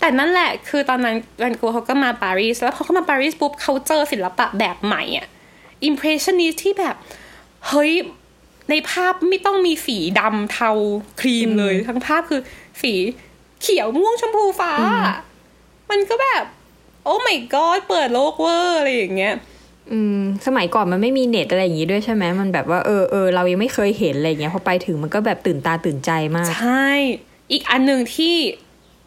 [0.00, 5.26] แต่นั่นแหละคือตอนนั้นแวนโกะเขาก็มาปารีสแล้วพอเขามาปารีสปุ๊บเขาเจอศิลปะแบบใหม่อะ
[5.84, 6.96] อิมเพรสชันนิสที่แบบ
[7.68, 7.92] เฮ้ย
[8.70, 10.70] ในภาพไม่ต้องมีสีดำเทา
[11.20, 12.40] ครีมเลย ทั้งภาพคือ
[12.82, 12.92] สี
[13.62, 14.72] เขียวม่วงชมพูฟ้า
[15.90, 16.44] มันก็แบบ
[17.04, 19.34] โอ้ my god เปิดโลกเวอร์อะไรอย่างเงี้ย
[19.92, 26.88] อืมสมัยก่อนมันไม่มีเน็ตอะไรอย่างงี้ด้วยใช่ไหมมันแบบว่าเออเออเรายังไม่เคยเห็นอะไรอย่างเงี้ยพอไปถึงมันก็แบบตื่นตาตื่นใจมาก ใช่
[27.52, 28.34] อีกอันหนึ่งที่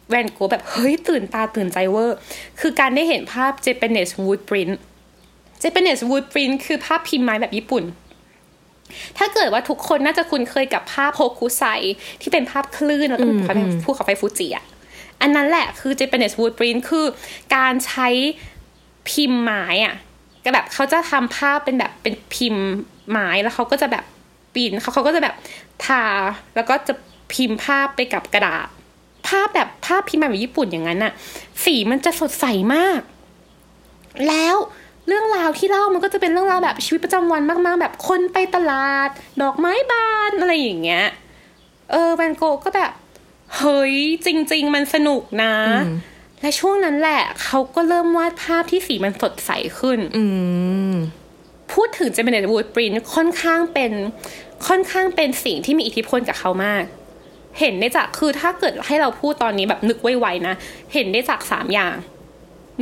[0.08, 2.16] แวนโกะแบบเฮ้ยตื่นตาตื่นใจเวอร์
[2.60, 4.74] คือการได้เห็นภาพ Japanese wood print
[5.62, 7.84] Japanese wood print คือภาพพิมพ์ไม้แบบญี่ปุ่น
[9.18, 11.64] ถ้าเกิดว่าทุกคนน่าจะคุ้นเคยกับภาพโฮคุไซ
[12.20, 14.64] ที่เป็นภาพคลื่นแล้วก็ภูเขาไฟภูเขาไฟฟูจิอะ
[15.20, 17.06] อันนั้นแหละคือ Japanese wood print คือ
[17.56, 18.08] การใช้
[19.10, 19.94] พิมพ์ไม้อะ
[20.44, 22.64] ก็แบบเขาจะทำภาพเป็นแบบเป็นพิมพ์
[23.10, 24.04] ไม้แล้วเขาก็จะแบบ
[24.54, 25.34] ปีนเขาเขาก็จะแบบ
[25.84, 26.04] ทา
[26.54, 26.94] แล้วก็จะ
[27.32, 28.68] พิมพ์ภาพไปกับกระดาษ
[29.28, 31.12] ภาพแบบภาพพิมพ์แบบญี่ปุ่นอย่างนั้นน่ะ
[31.64, 33.00] สีมันจะสดใสมาก
[34.28, 34.56] แล้ว
[35.06, 39.08] เรื่องราวที่เล่ามันก็จะเป็นเรื่องราวแบบชีวิตประจำวันมาก ๆ แบบคนไปตลาด
[39.42, 41.04] ดอกไม้บานอะไรอย่างเงี้ย
[41.90, 42.90] เออแวนโกก็แบบ
[43.56, 43.94] เฮ้ย
[44.26, 45.54] จริง ๆ มันสนุกนะ
[45.86, 45.96] อืม
[46.40, 50.24] และช่วงนั้นแหละเขาก็เริ่มวาดภาพที่สีมันสดใสขึ้นอื
[50.92, 50.94] ม
[51.72, 53.92] พูดถึงเจมินวูดปรินค่อนข้างเป็น
[54.66, 56.84] ค่อนข้างเป็นสิ่งที่มีอิทธิพลกับเขามาก
[57.60, 60.54] เห็นได้จากคือถ้าเกิดให้เราพูดตอนนี้แบบนึกไวๆนะ
[60.94, 61.94] เห็นได้จากสามอย่าง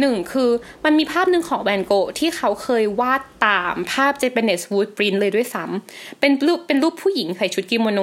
[0.00, 0.50] หนึ่งคือ
[0.84, 8.00] มันมีภาพหนึ่งของแวนโกะที่เขาเคยวาดตามภาพเจแปนเนสวูดปรินเลยด้วยซ้ำเป็นรูปเป็นรูปผู้หญิงใส่ชุดกิโมโน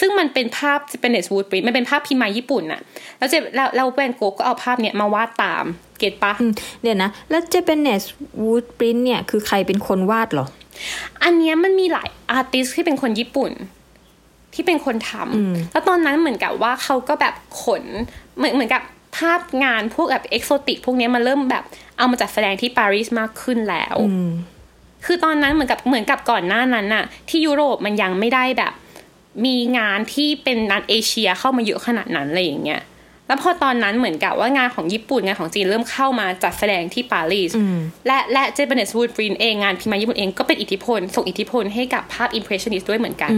[0.00, 2.80] ซึ่งมันเป็นภาพ Japanese woodprint มันเป็นภาพพิมพ์มาญี่ปุ่นน่ะ
[3.18, 5.64] แล้วเจแล้วแล้วแวนโกะก็เอาภาพเนี้ยมาวาดตาม
[5.98, 8.06] get ปะอืมเดี๋ยวนะ แล้ว Japanese
[8.44, 10.46] woodprint เนี่ยคือใครเป็นคนวาดเหรอ
[11.22, 13.52] อันเนี้ยมันมีหลาย artist ที่เป็นคนญี่ปุ่น
[14.54, 17.84] ที่เป็นคนทำแล้วตอนนั้นเหมือนกับว่าเขาก็แบบขน
[18.36, 18.82] เหมือนเหมือนกับ
[19.16, 21.64] ภาพงานพวกแบบ exotic พวกเนี้ยมันเริ่มแบบ
[21.98, 24.30] เอามาจัดแสดงที่ปารีสมากขึ้นแล้วอืม
[25.06, 28.72] คือตอนนั้นเหมือนกับเหมือนกับก่อนหน้านั้นน่ะ ที่ยุโรปมันยังไม่ได้แบบ
[29.44, 32.82] มีงานที่เป็นนัดเอเชียเข้ามาเยอะขนาดนั้นอะไรอย่างเงี้ย
[33.32, 37.52] แล้วพอตอนนั้นเหมือนกับว่างานของญี่ปุ่นงานของจีนเริ่มเข้ามาจัดแสดงที่ปารีส
[38.06, 43.30] และและเจแปนเนสวูดฟรีนเองงานพิมพ์ญี่ปุ่นเองก็เป็นอิทธิพลส่งอิทธิพลให้กับภาพอิมเพรสชันนิสด้วยเหมือนกัน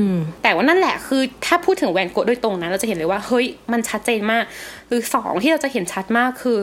[0.43, 4.45] แต่ว่านั่นแหละคือถ้าพูดถึงแวนโกะโดยตรงนะเราจะเห็นเลยว่าเฮ้ยมันชัดเจนมาก
[4.89, 6.59] หรือสองที่เราจะเห็นชัดมากคือ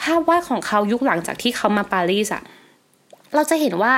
[0.00, 2.42] ภาพวาดของเขายุคหลังจากที่เขามาปารีสอะ
[3.34, 3.94] เราจะเห็นว่า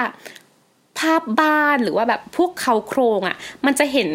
[0.98, 4.08] ภาพบ้านหรือว่าแบบพวกเขาโครงอะ่ะ มันจะเห็น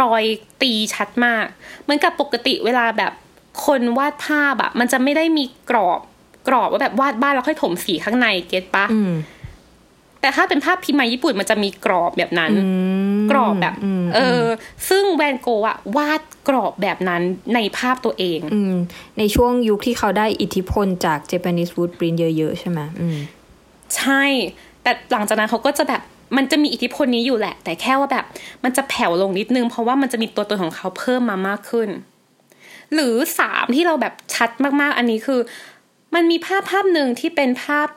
[0.00, 0.24] รอย
[0.62, 1.44] ตีชัดมาก
[1.82, 3.12] เหมือนกับปกติเวลาแบบ
[3.66, 6.00] คนวาดภาพอะ่ะมันจะไม่ได้มีกรอบ
[6.48, 8.86] กรอบว่าแบบวาดบ้านแล้วค่อยถมสีข้างในเก็ตปะ
[10.20, 12.52] แต่ถ้าเป็นภาพพิมพ์มาญี่ปุ่นมันจะมีกรอบแบบนั้น
[13.30, 13.74] กรอบแบบ
[14.14, 14.44] เออ
[14.88, 17.22] ซึ่งแวนโกะอะวาดกรอบแบบนั้น
[17.54, 18.74] ในภาพตัวเองอืม
[19.18, 23.18] ในช่วงยุคที่เขาได้อิทธิพลจาก Japanese Woodprint เยอะๆ ใช่ไหมอืม
[23.96, 24.22] ใช่
[24.82, 26.02] แต่หลังจากนั้นเขาก็จะแบบ
[26.36, 28.24] มันจะมีอิทธิพลนี้อยู่แหละ แต่แค่ว่าแบบ
[28.64, 31.88] มันจะแผ่วลงนิดนึง เพราะว่ามันจะมีตัวตนของเขาเพิ่มมามากขึ้น
[32.94, 34.50] หรือสามที่เราแบบชัด
[34.80, 35.40] มากๆ อันนี้คือ
[36.14, 37.88] มันมีภาพภาพหนึ่งที่เป็นภาพ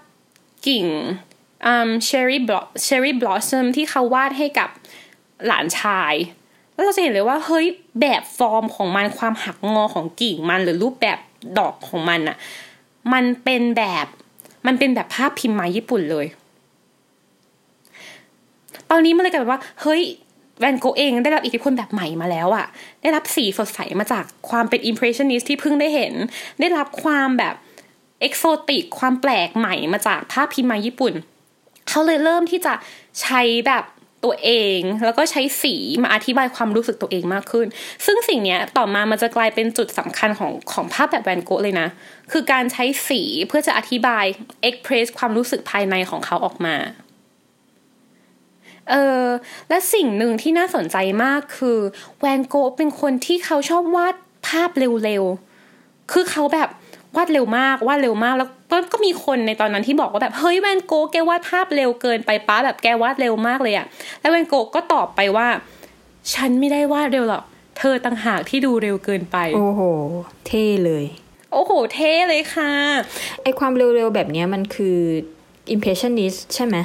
[0.68, 0.88] กิ่ง
[2.06, 4.70] cherry blos- cherry blossom ที่เขาวาดให้กับ
[5.46, 6.14] หลานชาย
[6.74, 7.66] แล้วเราจะเห็นเลยว่าเฮ้ย
[8.02, 11.20] แบบฟอร์มของมันความหักงอของกิ่งมันหรือรูปแบบ
[11.58, 12.38] ดอกของมันอะ
[13.14, 14.06] มันเป็นแบบ
[14.66, 16.26] มันเป็นแบบภาพพิมพ์มาญี่ปุ่นเลย
[18.90, 20.02] ตอนนี้มันเลยกลายเป็นว่า เฮ้ย
[20.60, 22.66] แวนโกเองได้รับอิทธิพลแบบใหม่มาแล้วอะ
[23.02, 26.14] ได้รับสีสดใสมาจากความเป็นอิมเพรสชันนิสที่เพิ่งได้เห็น
[26.60, 27.56] ได้รับความแบบ
[28.20, 31.14] เอกโซติกความแปลกใหม่มาจากภาพพิมพ์มาญี่ปุ่น
[31.90, 32.74] เขาเลยเริ่มที่จะ
[33.22, 33.84] ใช้แบบ
[34.28, 37.68] ตัวเองแล้วก็ใช้สีมาอธิบายความรู้สึกตัวเองมากขึ้น
[38.06, 41.88] ซึ่งสิ่งนี้ต่อมามันจะกลายเป็นจุดสำคัญของของภาพแบบแวนโกะเลยนะ
[42.32, 44.26] คือการใช้สีเพื่อจะอธิบาย
[44.62, 46.76] เอ็กเพรสความรู้สึกภายในของเขาออกมา
[48.92, 49.26] เออ
[49.70, 51.78] และสิ่งหนึ่งที่น่าสนใจมากคือ
[52.20, 54.16] แวนโกะเป็นคนที่เขาชอบวาด
[54.48, 56.70] ภาพเร็วๆ คือเขาแบบ
[57.16, 63.86] วาดเร็วมากวาดเร็วมากแล้วก็ก็มีคนในตอนนั้นที่บอกว่าแบบเฮ้ยแวนโกะแกวาดภาพเร็วเกินไปป้าแบบแกวาดเร็วมากเลยอะ
[64.20, 65.48] แล้วแวนโกะก็ตอบไปว่า
[66.34, 67.44] ฉันไม่ได้วาดเร็วหรอก
[67.78, 69.82] เธอต่างหากที่ดูเร็วเกินไป โอ้โห
[70.48, 71.06] เท่เลย
[71.54, 72.72] โอ้โห เท่เลยค่ะ
[73.42, 74.98] ไอความเร็วๆแบบเนี้ยมันคือ
[75.74, 76.76] impressionist ใช่ไหม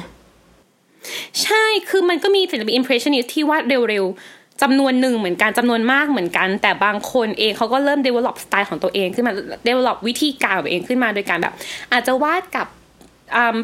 [1.43, 9.33] ใช่คือมันก็มีศิลปิน impressionist ที่วาดเร็วๆจำนวนหนึ่งเหมือนกันจำนวนมากเหมือนกัน แต่บางคนเองเขาก็เริ่ม develop สไตล์ของตัวเองขึ้นมา
[9.67, 11.53] develop วิธีการของตัวเองขึ้นมาโดยการแบบ
[11.91, 12.67] อาจจะวาดกับ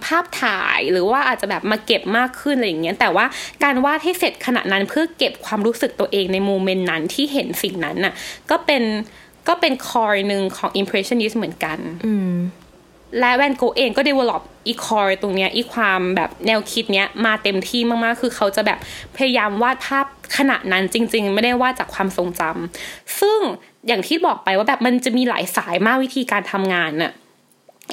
[0.06, 3.26] ภาพถ่ายหรือว่าอาจจะแบบมาเก็บมากขึ้นอะไรอย่างเงี้ยแต่ว่า
[3.64, 8.14] การวาดให้เสร็จขณะนั้นเพื่อเก็บความรู้สึกตัวเองใน moment นั้นที่เห็นสิ่งนั้นน่ะ
[8.52, 8.84] ก็เป็น
[9.48, 12.34] ก็เป็น core หนึ่งของ impressionist เหมือนกัน อืม
[13.20, 18.80] และแวนโกะเองก็ develop อี core ตรงเนี้ยอีความแบบแนวคิดเนี้ยมาเต็มที่มากๆ คือเขาจะแบบ
[19.18, 20.06] พยายามวาดภาพ
[20.38, 23.40] ขณะนั้นจริง ๆ ไม่ได้วาดจากความทรงจำซึ่ง
[23.88, 27.12] อย่างที่บอกไปว่าแบบมันจะมีหลายสายมากวิธีการทำงานน่ะ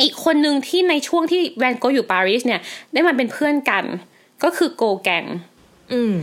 [0.02, 2.60] อีกคนหนึ่งที่ในช่วงที่แวนโกะอยู่ปารีสเนี่ย
[2.92, 3.84] ได้มาเป็นเพื่อนกัน
[4.42, 5.24] ก็คือโกแกง
[5.92, 6.14] อืม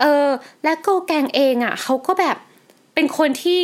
[0.00, 0.28] เออ
[0.64, 2.36] และโกแกงเองอะเขาก็แบบ
[2.94, 3.60] เป็นคนที่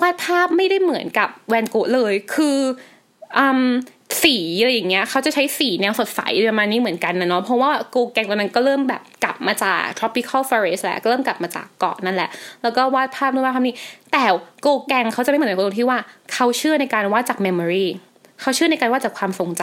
[0.00, 2.58] วาดภาพไม่ได้เหมือนกับแวนโกะเลย คือ
[3.38, 3.62] อืม
[4.22, 6.20] สีอะไรอย่างเงี้ยเขาจะใช้สีแนวสดใส
[6.50, 12.28] ประมาณนี้เหมือนกันนะเนาะเพราะว่าโกแกงตอนนั้นก็เริ่มแบบกลับมาจาก tropical forest แหละก็เริ่มกลับมาจากเกาะนั่นแหละ
[12.62, 13.74] แล้วก็วาดภาพนู่นวาดภาพนี้
[14.12, 14.24] แต่
[14.62, 15.98] โกแกงเขาจะไม่เหมือนกับตรงที่ว่า
[16.32, 17.86] เขาเชื่อในการวาดจาก memory
[18.40, 19.62] เขาเชื่อในการวาดจากความทรงจ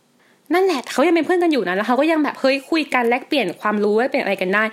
[0.00, 4.64] ำนั่นแหละเขายังเป็นเพื่อนกันอยู่นะแล้วเขาก็ยังแบบเฮ้ยคุยกันแลกเปลี่ยนความรู้แลกเปลี่ยนอะไรกันได้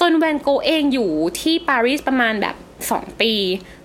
[0.00, 2.54] จนแวนโกเองอยู่ที่ปารีสประมาณแบบ
[2.90, 3.32] สองปี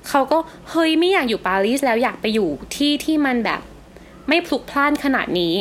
[0.09, 0.37] เขาก็
[0.71, 3.61] เฮ้ยไม่อยากอยู่ปารีสแล้วอยากไปอยู่ที่ที่มันแบบ
[4.27, 5.55] ไม่พลุกพล่านขนาดนี้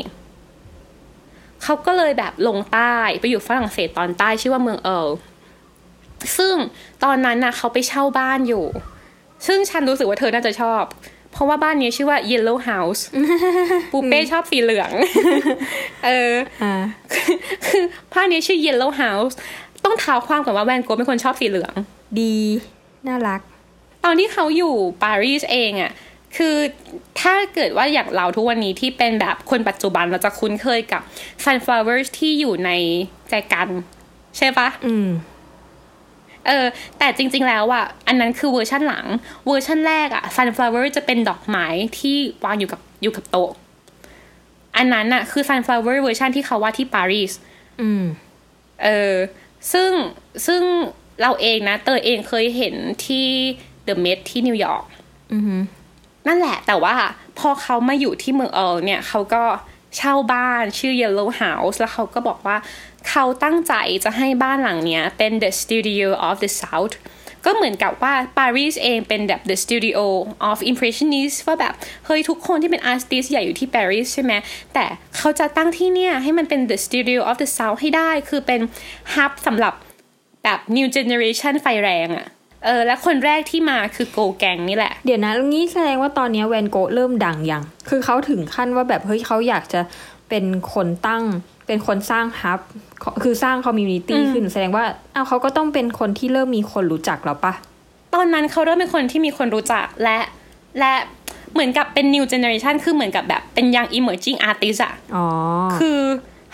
[1.62, 5.08] เขาก็เลยแบบลงใต้ไปอยู่ฝรั่งเศสตอนใต้ชื่อว่าเมืองเอิร์ล
[6.38, 6.56] ซึ่ง
[7.04, 8.64] ตอนนั้นนะเขาไปเช่าบ้านอยู่
[9.46, 10.82] ซึ่งฉันรู้สึกว่าเธอน่าจะชอบ
[11.32, 13.00] เพราะว่าบ้านนี้ชื่อว่า Yellow House
[13.92, 14.90] ปูเป้ชอบสีเหลือง
[16.06, 16.74] เอออ่า
[17.66, 19.34] คือภาพนี้ชื่อ Yellow House
[19.84, 21.74] ต้องเท้าความก่อนว่าแวนโกะเป็นคนชอบสีเหลือง
[22.20, 22.36] ดี
[23.06, 23.40] น่ารัก
[24.04, 25.90] ตอนที่เขาอยู่ปารีสเองอะ่ะ
[26.36, 26.56] คือ
[27.20, 31.02] ถ้าเกิดว่าอย่างเราทุกวันนี้ที่เป็นแบบคนปัจจุบันเราจะคุ้นเคยกับ
[31.44, 32.70] sunflowers ที่อยู่ใน
[33.30, 33.68] แจกัน
[34.36, 35.08] ใช่ปะอืม
[36.46, 36.66] เออ
[36.98, 39.06] แต่จริง ๆ แล้วอะอันนั้นคือเวอร์ชั่นหลัง
[39.46, 41.66] เวอร์ชั่นแรกอะ sunflower จะเป็นดอกไม้
[41.98, 43.50] ที่วางอยู่กับอยู่กับโต๊ะ
[44.76, 47.32] อันนั้นอะคือ sunflower เวอร์ชันที่เขาวาดที่ปารีส
[47.80, 48.02] อืม
[48.82, 49.14] เออ
[49.72, 49.90] ซึ่ง
[50.46, 50.62] ซึ่ง
[51.20, 52.74] เราเองนะ เตยเองเคยเห็น
[53.06, 53.26] ที่
[53.86, 54.84] The Met ที่นิวยอร์ก
[55.32, 55.56] อือฮึ
[56.26, 56.94] นั่นแหละ แต่ว่า
[57.38, 59.42] พอเขามาอยู่ที่เมืองเออเนี่ยเขาก็
[59.96, 62.56] เช่าบ้านชื่อ Yellow House แล้วเขาก็บอกว่า
[63.08, 66.94] เขาตั้งใจจะให้บ้านหลังเนี้ยเป็น the studio of the south
[67.44, 69.98] ก็เหมือนกับว่าปารีสเองเป็นแบบ the studio
[70.48, 71.74] of impressionist ว่าแบบ
[72.06, 74.32] เฮ้ยทุกคนที่เป็น artist ใหญ่อยู่ที่ปารีสใช่ไหม
[74.74, 74.84] แต่
[75.16, 78.60] เขาจะตั้งที่เนี่ยให้มันเป็น the studio of the south ให้ได้ คือเป็น
[79.14, 79.74] hub สำหรับ
[80.44, 82.26] แบบ new generation ไฟแรงอะ
[82.64, 89.80] เออและคนแรกที่มาคือโกแกงนี่แหละ เดี๋ยวนะแล้วงี้แสดงว่าตอนนี้แวนโกะเริ่มดังยัง คือเขาถึงขั้นว่าแบบเฮ้ยเขาอยากจะ
[90.28, 91.22] เป็นคนตั้ง
[91.66, 92.60] เป็นคนสร้าง hub
[93.22, 97.52] คือสร้าง community ขึ้น แสดงว่าอ้าวเขาก็ต้องเป็นคนที่เริ่มมีคนรู้จักแล้วปะ
[98.14, 100.18] ตอนนั้นเขาเริ่มเป็นคนที่มีคนรู้จักและ
[100.80, 100.92] และ
[101.52, 105.26] เหมือนกับเป็น new generation คือเหมือนกับแบบเป็นยัง emerging artist อะอ๋อ
[105.78, 106.00] คือ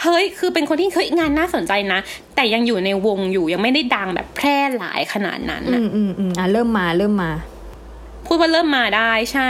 [0.03, 2.01] เฮ้ยคือเป็นคนที่เฮ้ยงานน่าสนใจนะ
[2.35, 7.33] แต่ยังอยู่ในวงอยู่ยังไม่ได้ดังแบบแพร่หลายขนาดนั้นอืนะมอืมอืมอะเริ่มมาเริ่มมา
[8.27, 9.49] พูดว่าเริ่มมาได้ใช่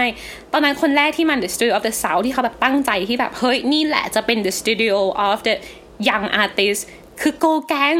[0.52, 4.96] ตอนนั้นคนแรกที่มัน The Studio of the South ที่เขาแบบตั้งใจที่แบบเฮ้ยนี่แหละจะเป็น The Studio
[5.28, 5.54] of the
[6.08, 6.80] Young Artist
[7.20, 7.96] คือโกแกง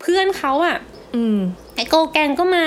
[0.00, 0.76] เพื่อนเขาอะ
[1.14, 1.38] อืม
[1.76, 2.66] ไอโกแกงก็มา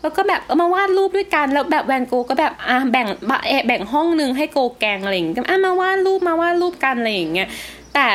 [0.00, 7.48] แล้วก็แบบเอามาวาดรูปด้วยกัน แล้วแบบแวนโกก็แบบอะแบ่งบะเอ่อแบ่งห้องนึงให้โกแกงอะไรอย่างเงี้ยอะมาวาดรูปมาวาดรูปกันอะไรอย่างเงี้ย
[7.94, 8.08] แต่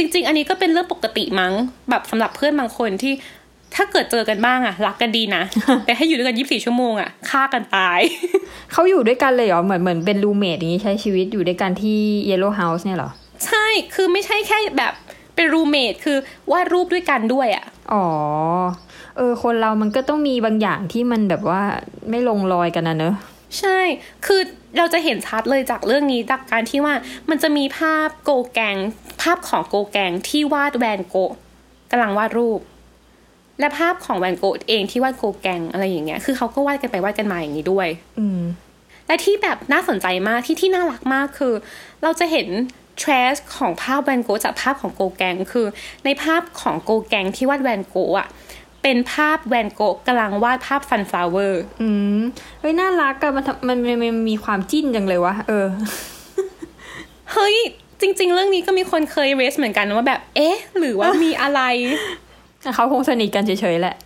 [0.00, 1.52] จริง ๆ อันนี้ก็เป็นเรื่องปกติมั้ง
[1.90, 3.12] แบบสำหรับเพื่อนบางคนที่
[3.74, 5.42] ถ้าเกิดเจอกันบ้างอะรักกันดีนะ
[5.84, 8.00] แต่ให้อยู่ด้วยกันยี่สิบสี่ชั่วโมงอะฆ่ากันตาย
[8.72, 13.10] เขาอยู่ด้วยกันเลยเหรอ เหมือนเหมือนเป็นรูเมทอย่างนี้ใช้ชีวิตอยู่ด้วยกันที่ Yellow House เนี่ยเหรอ
[13.46, 14.92] ใช่คือไม่ใช่แค่แบบ
[15.34, 16.16] เป็นรูเมทคือ
[16.50, 18.06] วาดรูปด้วยกันด้วยอะอ๋อ
[19.16, 21.62] เออคนเรามันก็ต้องมีบางอย่างที่มันแบบว่า
[22.10, 23.14] ไม่ลงรอยกันนะเนอะ
[23.58, 23.78] ใช่
[24.26, 24.40] คือ
[24.78, 26.94] เราจะเห็นชัดเลยจากเรื่องนี้จากการที่ว่า
[27.30, 28.76] มันจะมีภาพโกแกง
[29.22, 31.32] ภาพของโกแกงที่วาดแวนโกะ
[31.90, 32.60] กำลังวาดรูป
[33.60, 38.42] และภาพของแวนโกะเองที่วาดโกแกงอะไรอย่างเงี้ย คือเขาก็วาดกันไปวาดกันมาอย่างนี้ด้วย อืม
[39.06, 41.54] และที่แบบน่าสนใจมากที่ที่น่ารักมากคือ
[42.02, 42.48] เราจะเห็น
[43.02, 45.66] trace ของภาพแวนโกะจากภาพของโกแกง คือ
[46.04, 48.28] ในภาพของโกแกงที่วาดแวนโกะอะ
[48.82, 51.88] เป็นภาพแวนโกะกำลังวาดภาพ sunflower อื
[52.18, 52.20] ม
[52.60, 55.66] เฮ้ยน่ารักอะมันทำมันมันมันมีความจิ้นจังเลยวะเออ
[57.32, 57.56] เฮ้ย
[58.00, 61.60] จริง ๆ เรื่องนี้ก็มีคนเคยเรสเหมือนกันว่าแบบ เอ๊ะ หรือว่ามีอะไร
[62.74, 63.96] เขาคงสนิทกันเฉยๆแหละ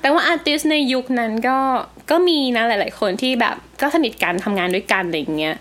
[0.00, 1.58] แต่ว่าอาร์ติสในยุคนั้นก็
[2.10, 5.54] ก็มีนะหลาย ๆ คนที่แบบก็สนิทกันทำงานด้วยกันอะไรอย่างเงี้ย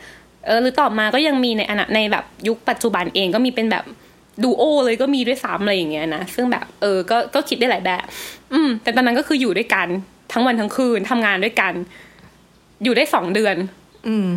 [0.45, 3.83] เออหรือต่อมาก็ยังมีในอนาในแบบยุคปัจจุบันเองก็มีเป็นแบบ
[4.43, 8.05] ดูโอเลยก็มีด้วยซ้ำอะไรอย่างเงี้ยนะซึ่งแบบเออก็ก็คิดได้หลายแบบ
[8.53, 9.87] อืม แต่ตอนนั้นก็คืออยู่ด้วยกัน
[10.31, 11.73] ทั้งวันทั้งคืนทำงานด้วยกัน
[12.83, 13.55] อยู่ได้สองเดือน
[14.07, 14.27] อืม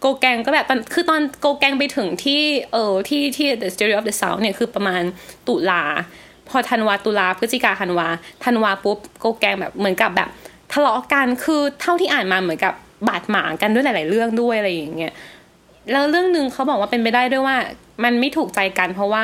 [0.00, 2.42] โกแกงก็แบบตอนคือตอนโกแกงไปถึงที่
[2.72, 5.02] เออที่ที่ The Studio of the South เนี่ยคือประมาณ
[5.48, 5.82] ตุลา
[6.48, 8.06] พอธันวาตุลาพฤศจิกาธันวา
[8.44, 10.28] ธันวาปุ๊บโกแกงแบบเหมือนกับแบบ
[10.72, 12.74] ทะเลาะกันคือเท่าที่อ่านมาเหมือนกับ
[13.08, 15.12] บาดหมางกันด้วยหลาย ๆ เรื่องด้วยอะไรอย่างเงี้ย
[15.92, 17.56] แล้วเรื่องหนึ่งเขาบอกว่าเป็นไปได้ด้วยว่า
[18.04, 19.22] มันไม่ถูกใจกัน เพราะว่า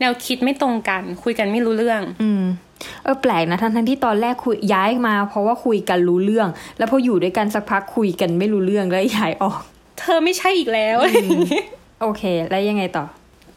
[0.00, 2.44] แนวคิดไม่ตรงกัน คุยกันไม่รู้เรื่อง อืม
[3.04, 6.48] เออแปลกนะทั้งทั้งๆที่ตอนแรกคุยย้ายมา เพราะว่าคุยกันรู้เรื่อง
[6.78, 9.60] แล้วพออยู่ด้วยกันสักพักคุยกันไม่รู้เรื่องแล้วย้ายออก
[9.98, 10.96] เธอไม่ใช่อีกแล้ว
[12.02, 13.04] โอเค แล้วยังไงต่อ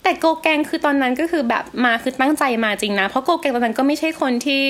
[0.03, 4.61] แต่โกแกงคือตอนนั้นก็คือแบบมาคือตั้งใจมาจริงนะ เพราะโกแกงตอนนั้นก็ไม่ใช่คนที่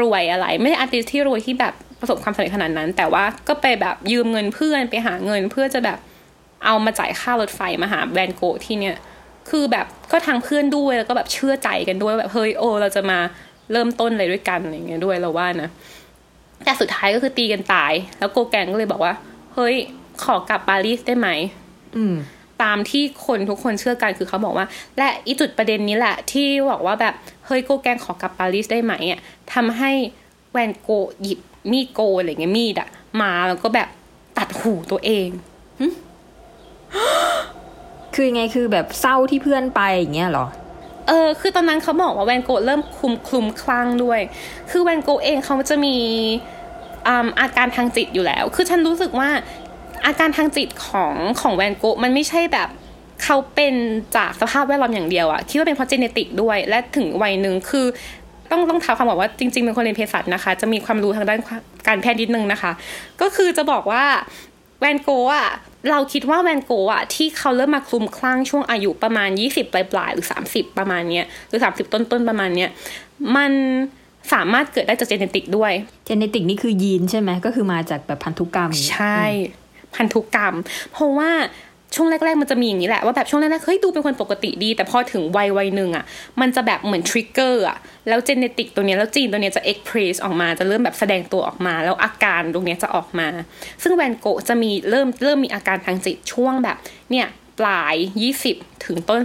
[0.00, 5.98] รวยอะไร ไม่ใช่อาร์ติสที่รวยที่แบบประสบความสำเร็จขนาดนั้น แต่ว่าก็ไปแบบยืมเงินเพื่อนไปหาเงินเพื่อจะแบบ
[6.64, 8.96] เอามาจ่ายค่ารถไฟมาหาแบรนด์โกะที่เนี่ย
[9.50, 13.18] คือแบบก็ทางเพื่อนด้วยแล้วก็แบบเชื่อใจกันด้วยแบบเฮ้ยโอเราจะมา
[13.72, 15.68] เริ่มต้นอะไรด้วยกันอะไรอย่างเงี้ยด้วยเราว่านะ
[16.64, 19.14] แต่สุดท้ายก็คือตีกันตาย แล้วโกแกงก็เลยบอกว่า
[19.54, 19.76] เฮ้ย
[20.24, 21.28] ขอกลับปารีสได้ไหม
[21.96, 22.14] อืม
[22.62, 24.66] ตามที่คนทุกคนเชื่อกันคือเขาบอกว่า
[24.98, 27.14] และอีจุดประเด็นนี้แหละที่บอกว่าแบบ
[27.46, 29.20] เฮ้ยโกแกงขอกลับปารีสได้ไหมอะ
[29.54, 29.90] ทำให้
[30.52, 30.90] แวนโก
[31.22, 31.38] หยิบ
[31.70, 32.88] มีดโกนอะไรเงี้ยมีดอะ
[33.20, 33.88] มาแล้วก็แบบ
[34.38, 35.28] ตัดหูตัวเอง
[38.14, 40.46] คือยังไงคือแบบเศร้าที่เพื่อนไปอย่างเงี้ยหรอ
[41.08, 44.20] เออ คือตอนนั้นเขาบอกว่าแวนโกะเริ่มคลุมคลุมคลั่งด้วย
[44.70, 45.96] คือแวนโกะเองเขาจะมี
[47.40, 49.28] อาการทางจิตอยู่แล้ว คือฉันรู้สึกว่า
[50.06, 52.68] อาการทางจิตของของแวนโกะมันไม่ใช่แบบ
[53.24, 53.74] เขาเป็น
[54.16, 57.86] จากสภาพแวดล้อมอย่างเดียวอะคิดว่าเป็นเพราะเจเนติกด้วย และถึงวัยหนึ่งคือ
[58.50, 61.40] ต้องต้องท้าความบอกว่าจริงๆเป็นคนเรียนเภสัชนะคะ จะมีความรู้ทางด้าน
[61.88, 62.72] การแพทย์นิดนึงนะคะ
[63.20, 64.04] ก็คือจะบอกว่า
[64.80, 65.48] แวนโกะอะ
[65.90, 72.70] เราคิดว่าแวนโกะอะที่เขาเริ่มมาคลุมคลั่งช่วงอายุประมาณ 20 ปลายๆหรือ 30 ประมาณเนี้ยหรือ 30 ต้นๆประมาณเนี้ย
[73.36, 73.52] มัน
[74.32, 75.72] สามารถเกิดได้จากเจเนติกด้วย
[76.06, 79.22] เจเนติกนี่คือยีนใช่ไหมก็คือมาจากแบบพันธุกรรมอย่างเงี้ยใช่
[79.94, 80.54] พันธุกรรม
[80.92, 81.30] เพราะว่า
[81.94, 86.04] ช่วงแรก ๆ มันจะมีอย่างนี้แหละว่าแบบช่วงแรกๆเฮ้ยดูเป็นคนปกติดี แต่พอถึงวัยวัยหนึ่งอะ
[86.40, 87.78] มันจะแบบเหมือน trigger อะ
[88.08, 93.26] แล้ว genetic ตัวเนี้ยแล้วยีนตัวเนี้ยจะ express ออกมาจะเริ่มแบบแสดงตัวออกมา แล้วอาการตรงเนี้ยจะออกมา
[93.82, 96.76] ซึ่งแวนโกะจะมีเริ่มเริ่มมีอาการทางจิตช่วงแบบ
[97.10, 97.26] เนี่ย
[97.58, 97.96] ปลาย
[98.40, 99.20] 20 ถึงต้น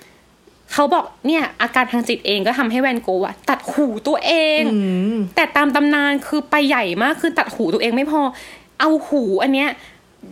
[0.00, 4.80] 30เขาบอกเนี่ยอาการทางจิตเองก็ทำให้แวนโกะอะตัดหูตัวเองอื
[5.16, 8.20] มแต่ตามตำนานคือไปใหญ่มากคือตัดหูตัวเองไม่พอ
[8.80, 9.70] เอาหูอันเนี้ย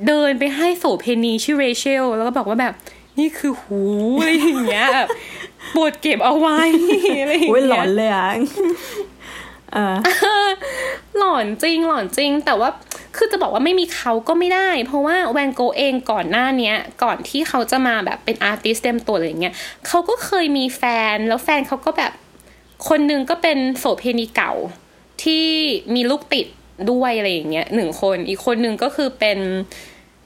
[0.06, 2.74] เดินไปให้โสเพณีชื่อเรเชล แล้วก็บอกว่าแบบ
[3.18, 3.80] นี่คือหู
[4.18, 5.08] อะไรอย่างเงี้ยแบบ
[5.70, 6.60] โปรดเก็บเอาไว้
[7.22, 8.28] อะไรอย่างโอ้ยหลเงี้อยนเลยอะ
[9.72, 9.96] เออ
[11.18, 12.70] หลอนจริงหลอนจริง แต่ว่า
[13.16, 19.54] คือจะบอกว่าไม่มีเขาก็ไม่ได้ เพราะว่าแวนโกะเองก่อนหน้าเนี้ย ก่อนที่เขาจะมาแบบเป็นอาร์ติสต์เต็มตัวอะไรอย่างเงี้ย
[19.86, 20.82] เขาก็เคยมีแฟ
[21.14, 22.12] นแล้วแฟนเขาก็แบบ
[22.88, 24.52] คนหนึ่งก็เป็นโสเพณีเก่า
[25.22, 25.46] ที่
[25.94, 26.46] มีลูกติด
[26.90, 29.38] ด้วยอะไรอย่างเงี้ยหนึ่งคนอีกคนหนึ่งก็คือเป็น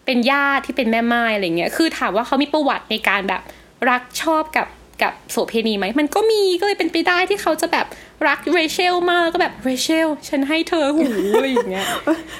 [0.05, 3.43] เป็นญาติที่เป็นแม่ไม้อะไรเงี้ยคือถามว่าเขามีประวัติในการแบบ
[3.91, 4.67] รักชอบกับ
[5.03, 7.87] กับโสเพณีไหมมันก็มีก็เลยเป็นไปได้ที่เขาจะแบบ
[8.29, 11.87] รักเรเชลมากแล้วก็แบบเรเชลฉันให้เธอหูอะไรอย่างเงี้ย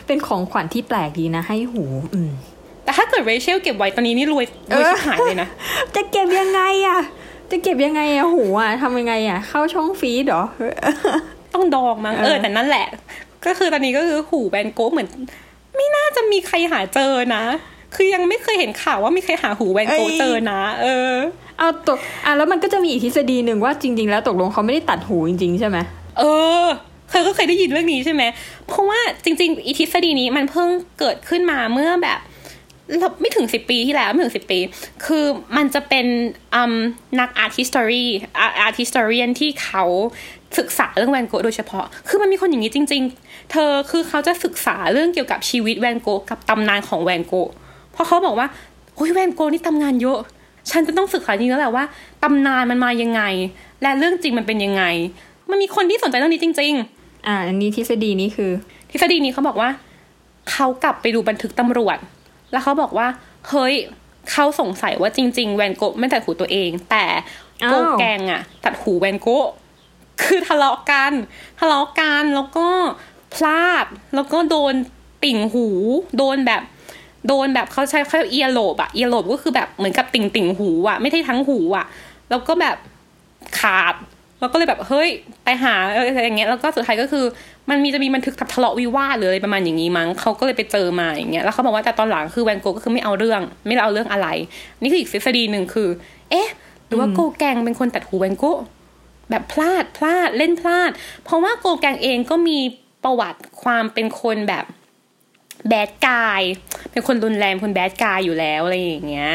[0.07, 2.31] เป็นของขวัญที่แปลกดีนะให้หู อืม
[2.85, 4.45] แต่ถ้าเกิดเรเชลเก็บไว้ตอนนี้นี่รวย
[4.77, 5.49] รวยชิบหายเลยนะ
[5.95, 7.01] จะเก็บยังไงอะ
[7.51, 10.45] จะเก็บยังไงอะหูอะทำยังไงอะเข้าช่องฟีดเหรอ
[11.55, 12.87] ต้องดองมั้งเออเออแต่นั่นแหละ
[13.47, 15.09] ก็คือตอนนี้ก็คือหูแวนโก้เหมือน
[15.77, 17.45] ไม่น่าจะมีใครหาเจอนะ
[17.95, 21.13] คือยังไม่เคยเห็นข่าวว่ามีใครหาหูแวนโก้เจอนะ เออ
[21.59, 25.79] เอาตกอะแล้วมันก็จะมีอีกทฤษฎีหนึ่งว่าจริง ๆ แล้วตกลงเขาไม่ได้ตัดหูจริง ๆ ใช่ไหม
[26.19, 26.23] เอ
[26.63, 26.65] อ
[27.11, 28.23] เคยก็เคยได้ยินเรื่องนี้ใช่ไหม
[28.69, 32.21] เพราะว่าจริง ๆ อีทฤษฎีนี้มันเพิ่งเกิดขึ้นมาเมื่อแบบ
[32.99, 34.59] เราไม่ถึงสิบปีที่แล้วไม่ถึงสิบปี
[35.05, 35.25] คือ
[35.57, 36.07] มันจะเป็น
[36.55, 36.75] อืม
[37.21, 39.85] นัก art history art historian ที่เขา
[40.59, 47.51] ศึกษาเรื่องแวนโกะโดยเฉพาะ คือมันมีคนอย่างนี้จริง ๆ เธอคือเขาจะศึกษาเรื่องเกี่ยวกับชีวิตแวนโกะกับตำนานของแวนโกะ
[47.93, 48.47] เพราะเขาบอกว่า
[48.95, 50.19] โอ้ยแวนโกะนี่ตำนานเยอะ
[50.71, 51.85] ฉันจะต้องศึกษาจริงแล้วแหละว่า
[52.23, 53.23] ตำนานมันมายังไง
[53.83, 54.85] และเรื่องจริงมันเป็นยังไง
[55.51, 56.75] มันมีคนที่สนใจเรื่องนี้จริง
[57.27, 59.71] อ่า อันนี้ทฤษฎีนี้คือๆทฤษฎีนี้เขาบอกว่า
[60.51, 61.99] เขากลับไปดูบันทึกตำรวจ
[62.53, 63.07] แล้วเขาบอกว่า
[63.49, 63.75] เฮ้ย
[64.33, 67.05] เขาสงสัยว่าจริง ๆ แวนโกะไม่ตัดหูตัวเอง แต่
[67.63, 69.47] อ้าวโกแกงอะตัดหูแวนโกะ
[70.23, 71.13] คือทะเลาะกัน
[71.61, 72.69] ทะเลาะกันแล้วก็
[73.35, 74.75] พลาดแล้วก็โดน
[75.25, 75.67] ติ่งหู
[76.19, 76.63] โดนแบบ
[77.29, 81.87] โดนแบบเขาใช้เขาเอียโลบอะเอียโลบก็คือแบบเหมือนกับติ่งติ่งหูอะไม่ใช่ทั้งหูอะ
[82.31, 82.77] แล้วก็แบบ
[83.61, 83.95] ขาด
[84.41, 85.09] แล้วก็เลยแบบเฮ้ย
[85.45, 87.25] ไปหาอะไรอย่างเงี้ยแล้วก็สุดท้ายก็คือ
[87.71, 94.29] มันมีจะมีบันทึกทะเลาะวิวาทหรืออะไรประมาณอย่างนี้มั้งเขาก็เลยไปเจอมาอย่างเงี้ยแล้วเขาบอกว่าแต่ตอนหลังคือแวนโกก็คือไม่เอาเรื่อง ไม่เอาเรื่องอะไร
[94.81, 95.89] นี่คืออีกทฤษฎีหนึ่งคือ
[96.31, 96.49] เอ๊ะ
[96.87, 98.45] หรือว่าโกแกงเป็นคนตัดหูแวนโก
[99.33, 100.91] แบบพลาดพลาดเล่นพลาด
[101.25, 102.59] เพราะว่าโกแกงเองก็มี
[103.05, 104.65] ประวัติความเป็นคนแบบ
[105.69, 106.43] แบดกาย
[106.91, 109.33] เป็นคนรุนแรงคนแบดกายอยู่แล้วอะไรอย่างเงี้ย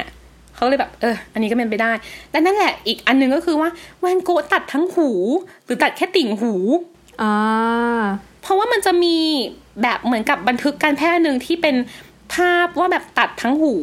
[0.55, 1.91] เขาเลยแบบเออ อันนี้ก็เป็นไปได้
[2.31, 5.09] และนั่นแหละอีกอันหนึงก็คือว่าแวนโกะตัดทั้งหู
[5.65, 6.53] หรือตัดแค่ติ่งหู
[7.21, 7.33] อ่า
[8.41, 9.17] เพราะว่ามันจะมี
[9.81, 11.75] แบบเหมือนกับบันทึกการแพทย์หนึ่งที่เป็น
[12.33, 13.75] ภาพว่าแบบตัดทั้งหู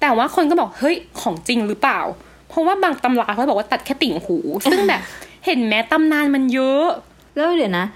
[0.00, 2.27] แต่ว่าคนก็บอกเฮ้ยของจริงหรือเปล่าเพ
[2.58, 4.36] ราะว่าบางตำราเขาบอกว่าตัดแค่ติ่งหู
[4.70, 5.00] ซึ่งแบบ
[5.46, 6.86] เห็นแม้ตำนานมันเยอะ
[7.34, 7.86] แล้วเดี๋ยวนะ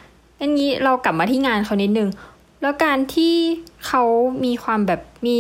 [0.40, 2.08] อันนี้เรากลับมาที่งานเขานิดนึง
[2.62, 3.34] แล้วการที่
[3.86, 4.02] เขา
[4.44, 5.38] มีความแบบมี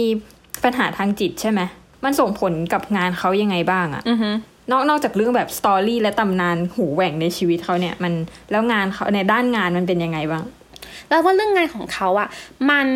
[0.64, 1.60] ปัญหาทางจิตใช่ไหม
[2.04, 4.30] มันส่งผลกับงานเขายังไงบ้างอะอือฮึ
[4.70, 8.12] นอกนอกจากเรื่องแบบสตอรี่และตำนานหูแหว่งในชีวิตเขาเนี่ยมัน
[8.50, 10.44] แล้วงานเขาในด้านงานมันเป็นยังไงบ้าง
[11.08, 12.28] แล้วว่าเรื่องงานของเขาอะ
[12.70, 12.88] มัน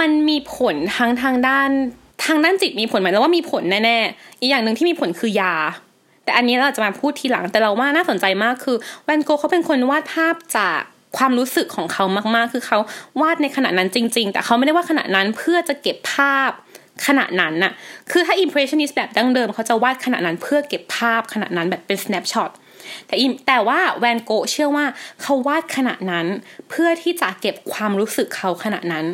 [0.00, 1.70] มันมีผลทั้งทางด้าน
[2.24, 5.54] ทางด้านจิตมีผลไหมแล้วว่ามีผลแน่ๆ อีกอย่างหนึ่งที่มีผลคือยา
[6.24, 10.78] แต่อันนี้เราจะมาพูดทีหลังแต่เราว่าน่าสนใจมากคือแวนโกเขาเป็นคนวาดภาพจาก
[11.16, 12.04] ความรู้สึกของเขา
[12.34, 12.78] มากๆ คือเขา
[13.20, 16.50] วาดในขณะนั้นจริง ๆ แต่เขาไม่ได้วาดขณะนั้นเพื่อจะเก็บภาพ
[17.06, 17.72] ขณะนั้นน่ะ
[18.10, 22.50] คือถ้า impressionist แบบดั้งเดิม เขาจะวาดขณะนั้นเพื่อเก็บภาพขณะนั้นแบบเป็น snapshot
[23.06, 23.14] แต่
[23.46, 24.84] แต่ว่าแวนโกเชื่อว่า
[25.22, 26.26] เขาวาดขณะนั้น
[26.70, 29.06] เพื่อที่จะเก็บความรู้สึกเขาขณะนั้น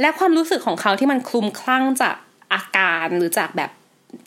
[0.00, 2.14] และความรู้สึกของเขาที่มันคลุ้มคลั่งจาก
[2.52, 3.70] อาการหรือจากแบบ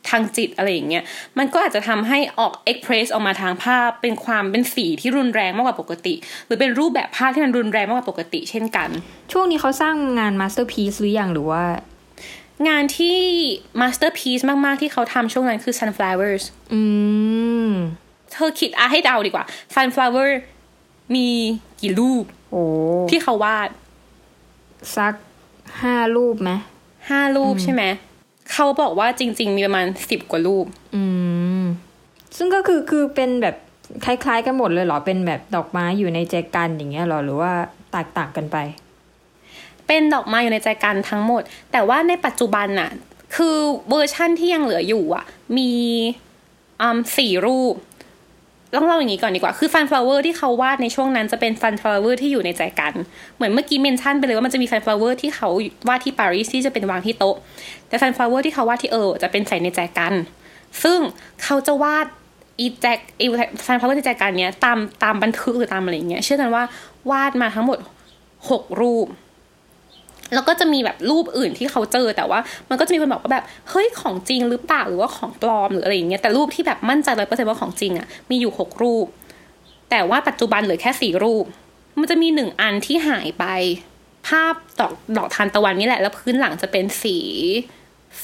[0.09, 1.03] ทางจิตอะไรอย่างเงี้ย
[1.37, 6.13] มันก็อาจจะทำให้ออก express ออกมาทางภาพ เป็นความเป็นสีที่รุนแรงมากกว่าปกติ
[6.45, 8.89] หรือเป็นรูปแบบภาพที่มันรุนแรงมากกว่าปกติ เช่นกัน
[9.31, 11.63] ช่วงนี้เขาสร้างงานมาสเตอร์พี e หรือยังหรือว่า
[12.67, 13.19] งานที่
[13.81, 16.79] masterpiece มาก ๆ ที่เขาทำช่วงนั้นคือ sunflowers อื
[17.69, 17.71] ม
[18.31, 19.45] เธอคิดอะให้เดาดีกว่า
[19.75, 20.29] sunflower
[21.15, 21.27] มี
[21.81, 22.63] กี่รูปโอ้
[23.09, 23.69] ที่เขาวาด
[24.97, 25.13] สัก
[25.81, 26.51] ห้ารูปไหม
[27.09, 27.83] ห้ารูปใช่ไหม
[28.53, 31.03] เขาบอกว่าจริง ๆ มีประมาณสิบกว่ารูป อื
[31.61, 31.63] ม
[32.37, 33.55] ซึ่งก็คือคือเป็นแบบ
[34.05, 37.51] คล้ายๆกันหมดเลยเหรอ เป็นแบบดอกไม้อยู่ในแจกันอย่างเงี้ยเหรอหรือว่า
[37.91, 38.57] แตกต่างกันไป
[39.87, 41.41] เป็นดอกไม้อยู่ในใจกันทั้งหมด
[41.71, 42.89] แต่ว่าในปัจจุบันน่ะ
[43.35, 43.57] คือ
[43.89, 45.25] เวอร์ชั่นที่ยังเหลืออยู่อะ
[45.57, 45.71] มี
[46.81, 47.75] อืมสี่รูป
[48.75, 52.93] ต้องเล่าอย่างนี้ก่อนดีกว่า คือ sunflower ที่เขาวาดในช่วงนั้นจะเป็น sunflower ที่อยู่ในแจกัน
[53.35, 55.49] เหมือนเมื่อกี้ mention ไปเลยว่ามันจะมี sunflower ที่เขา
[55.89, 57.35] วาดที่ปารีสที่จะเป็นวางที่โต๊ะ
[57.87, 60.13] แต่ sunflower ที่เขาวาดที่อาร์ลจะเป็นใส่ในแจกัน
[60.83, 60.99] ซึ่ง
[61.43, 62.07] เขาจะวาด
[62.59, 63.25] อีแจกอี
[63.65, 66.63] sunflower ในแจกันเนี้ยตามตามบันทึกหรือตามอะไรเงี้ย เชื่อกันว่า
[67.11, 67.77] วาดมาทั้งหมด
[68.49, 69.07] หกรูป
[70.33, 79.07] แล้วก็จะมีแบบรูปอื่นที่เขาเจอแต่ว่า มันก็จะมีคนบอกว่าแบบเฮ้ยของจริงหรือเปล่าหรือว่าของปลอมหรืออะไรอย่างเงี้ยแต่รูปที่แบบมั่นใจร้อยเปอร์เซ็นต์ว่าของจริงอะ่ะมีอยู่หกรูป
[79.89, 81.45] แต่ว่าปัจจุบันเหลือแค่สี่รูป
[81.99, 83.45] มันจะมีหนึ่งอันที่หายไป
[84.27, 87.17] ภาพดอกดอกทานตะวันนี่แหละ แล้วพื้นหลังจะเป็นสี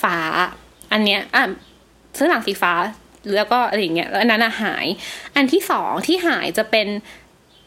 [0.01, 0.17] ฟ้า
[0.91, 1.43] อันเนี้ยอะ
[2.15, 2.73] พื้นหลังสีฟ้า
[3.35, 4.85] แล้วก็อะไรอย่างเงี้ยแล้วอันนั้นอะหาย
[5.35, 6.87] อันที่สองที่หายจะเป็น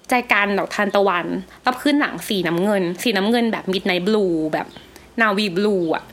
[0.09, 1.27] แจกันดอกทานตะวัน
[1.63, 4.67] แล้วพื้นหลังสีน้ำเงิน สีน้ำเงินแบบ midnight blue แบบ
[5.21, 6.05] navy blue อะ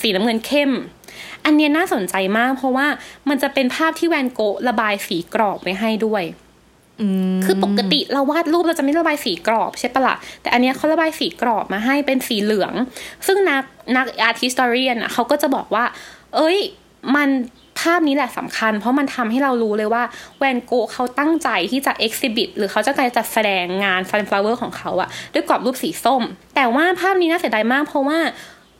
[0.00, 0.72] สีน้ำเงินเข้ม
[1.44, 2.86] อันเนี้ยน่าสนใจมาก เพราะว่า
[3.28, 6.24] มันจะเป็นภาพที่แวนโกะระบายสีกรอบไว้ให้ด้วย
[7.00, 12.72] อืมคือปกติเราวาดรูปเราจะไม่ระบายสีกรอบใช่ปะล่ะแต่อันเนี้ยเขาระบายสีกรอบมาให้เป็นสีเหลือง
[13.26, 13.64] ซึ่งนัก
[13.96, 15.84] นัก art historian อะเขาก็จะบอกว่า
[16.36, 16.58] เอ้ย
[17.16, 17.28] มัน
[17.80, 20.02] ภาพนี้แหละสำคัญ เพราะมันทำให้เรารู้เลยว่า
[20.38, 26.22] แวนโกะเขาตั้งใจที่จะเอ็กซิบิทหรือเขาจะการจัดแสดงงาน sunflower ของเขาอะด้วยกรอบรูปสีส้ม
[26.54, 28.18] แต่ว่าภาพนี้น่าเสียดายมาก เพราะว่า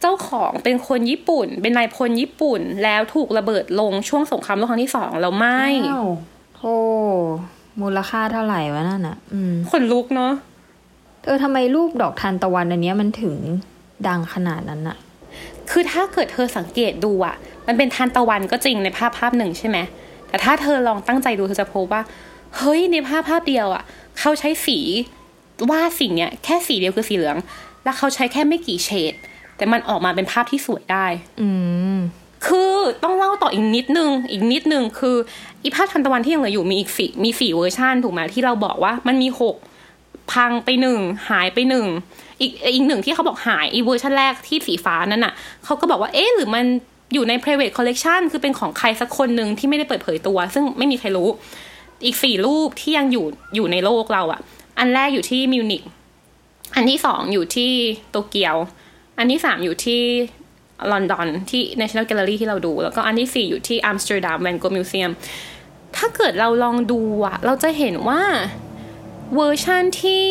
[0.01, 5.61] เจ้าของเป็นคนญี่ปุ่น เป็นนายพลญี่ปุ่น แล้วถูกระเบิดลงช่วงสงครามโลกครั้งที่สองแล้วไหม่
[5.92, 6.11] อ้าว
[6.57, 6.74] โธ่
[7.80, 10.32] มูลค่าเท่าไหร่วะนั่นอะอืมขนลุกเนาะ
[11.24, 13.36] เออทำไมรูปดอกทานตะวันอันเนี้ยมันถึง
[14.09, 14.97] ดังขนาดนั้นอะ
[15.70, 17.36] คือถ้าเกิดเธอสังเกตดูอะ
[17.66, 19.78] มันเป็นทานตะวันก็จริงในภาพภาพหนึ่งใช่ไหม
[20.28, 22.02] แต่ถ้าเธอลองตั้งใจดูเธอจะพบว่า
[22.56, 23.82] เฮ้ยในภาพภาพเดียวอะ
[24.18, 24.78] เขาใช้สี
[25.70, 27.36] วาดสิ่งเนี้ยแค่สีเดียวคือสีเหลือง
[27.84, 29.14] แล้วเขาใช้แค่ไม่กี่เฉด
[29.56, 31.06] แต่มันออกมาเป็นภาพที่สวยได้
[31.40, 31.48] อื
[31.96, 31.98] ม
[32.46, 35.16] คือต้องเล่าต่ออีกนิดนึง อีกนิดนึงคือ
[35.62, 39.56] อีภาพทันตะวันที่ยังเหลืออยู่มีอีกสี่มีสี่เวอร์ชันถูกไหมที่เราบอกว่ามันมีหก
[40.33, 41.01] พังไปหนึ่ง
[41.31, 41.87] หายไปหนึ่ง
[42.41, 46.64] อีกอีกหนึ่งที่เขาบอกหายอีเวอร์ชันแรกที่สีฟ้านั่นน่ะเขาก็บอกว่าเอ๊ะหรือมัน
[47.14, 51.29] อยู่ใน private collection คือเป็นของใครสักคนหนึ่งที่ไม่ได้เปิดเผยตัว ซึ่งไม่มีใครรู้
[52.05, 54.41] อีกสี่รูปที่ยังอยู่อยู่ในโลกเราอะ
[54.79, 55.83] อันแรกอยู่ที่มิวนิก
[56.75, 57.70] อันที่สองอยู่ที่
[58.11, 58.57] โตเกียว
[59.18, 60.03] อันที่สามอยู่ที่
[60.93, 65.11] ลอนดอนที่ National Gallery ที่เราดู แล้วก็อันที่สี่อยู่ที่อัมสเตอร์ดัมแวนโก Museum
[65.97, 68.20] ถ้าเกิดเราลองดูอะเราจะเห็นว่า
[69.37, 70.27] เวอร์ชันที่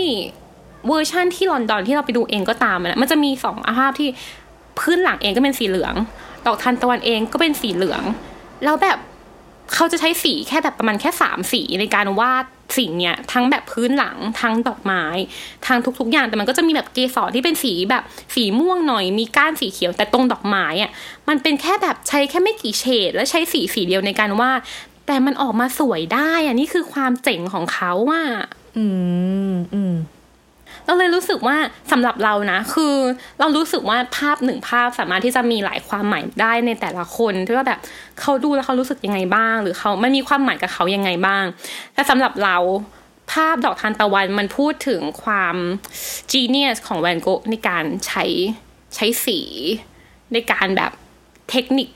[0.88, 4.10] เวอร์ชันที่ลอนดอนที่เราไปดูเองก็ตามนะมันจะมีสองภาพที่
[4.80, 5.96] พื้นหลังเองก็เป็นสีเหลือง
[6.46, 8.04] ดอกทานตะวันเองก็เป็นสีเหลือง
[8.64, 8.98] แล้วแบบ
[9.74, 12.46] เขาจะใช้สีแค่แบบประมาณแค่สามสีในการวาด
[12.78, 15.04] สิ่งเนี้ยทั้งแบบพื้นหลังทั้งดอกไม้
[15.68, 18.04] ทั้งทุก ๆ อย่างแต่มันก็จะมีแบบเกสรที่เป็นสีแบบ
[18.36, 20.92] สีม่วงหน่อย มีก้านสีเขียวแต่ตรงดอกไม้อะ
[21.30, 24.60] มันเป็นแค่แบบใช้แค่ไม่กี่เฉดและใช้สีสีเดียวในการวาด
[25.08, 28.26] แต่มันออกมาสวยได้อะนี่คือความเจ๋งของเขาอะ
[28.78, 28.86] อื
[29.52, 29.94] มอืม
[30.86, 31.58] เราเลยรู้สึกว่า
[31.92, 32.96] สำหรับเรานะ คือ
[33.40, 37.80] เรารู้สึกว่าภาพหนึ่งภาพสามารถที่จะมีหลายความหมายได้ในแต่ละคนที่ว่าแบบ
[38.20, 41.44] เขาดูแล้วเขารู้สึกยังไงบ้าง หรือเขามันมีความหมายกับเขายังไงบ้าง
[41.94, 42.58] แต่สำหรับเรา
[43.32, 45.56] ภาพดอกทานตะวันมันพูดถึงความ
[46.32, 48.24] genius ของแวนโกะในการใช้
[48.96, 49.40] ใช้สี
[50.34, 50.92] ในการแบบ
[51.52, 51.90] เทคนิค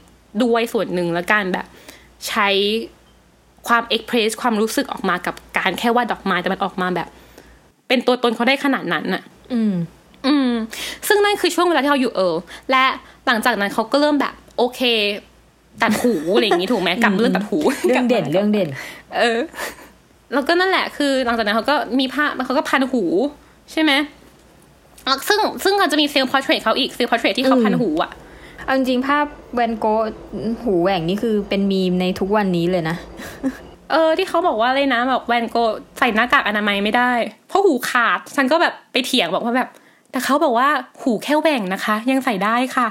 [0.44, 1.66] ด้วยส่วนหนึ่งแล้วการแบบ
[2.28, 2.50] ใช้
[3.68, 7.08] ความเอ็กเพรสความรู้สึกออกมากับการแค่วาดดอกไม้แต่มันออกมาแบบ
[7.88, 9.74] เป็นตัวตนเขาได้ขนาดนั้นน่ะอืม
[10.28, 10.52] อืม
[11.08, 12.36] ซึ่งนั่นคือช่วงเวลาที่เขาอยู่เออ
[12.72, 12.84] และ
[13.28, 14.82] หลังจากนั้นเขาก็เริ่มแบบ โอเค
[15.82, 18.70] ตัดหูอะไรอย่างงี้ถูกไหมกลับมาเรื่องตัดหูเรื่องเด่นเรื่องเด่น
[19.20, 19.40] เออ
[20.34, 23.04] แล้วก็นั่นแหละ คือ หลังจากนั้นเขาก็มีผ้าเขาก็พันหู
[23.72, 23.92] ใช่ไหม
[25.06, 28.12] แล้วซึ่งซึ่งเขาจะมี self-portrait เขาอีก self-portrait ที่เขาอืมพันหูอะ
[28.68, 30.04] เอาจริงๆภาพแวนโกะ
[30.64, 32.96] หูแหว่งนี่คือเป็นมีมในทุกวันนี้เลยนะ
[33.92, 37.12] เออ ที่เขาบอกว่าเลยนะแบบแวนโกะใส่หน้ากากอนามัยไม่ได้
[37.48, 39.70] เพราะหูขาด ฉันก็แบบไปเถียงบอกว่าแบบ
[40.12, 40.70] แต่เขาบอกว่า
[41.02, 42.88] หูแค่แหว่งนะคะ ยังใส่ได้ค่ะ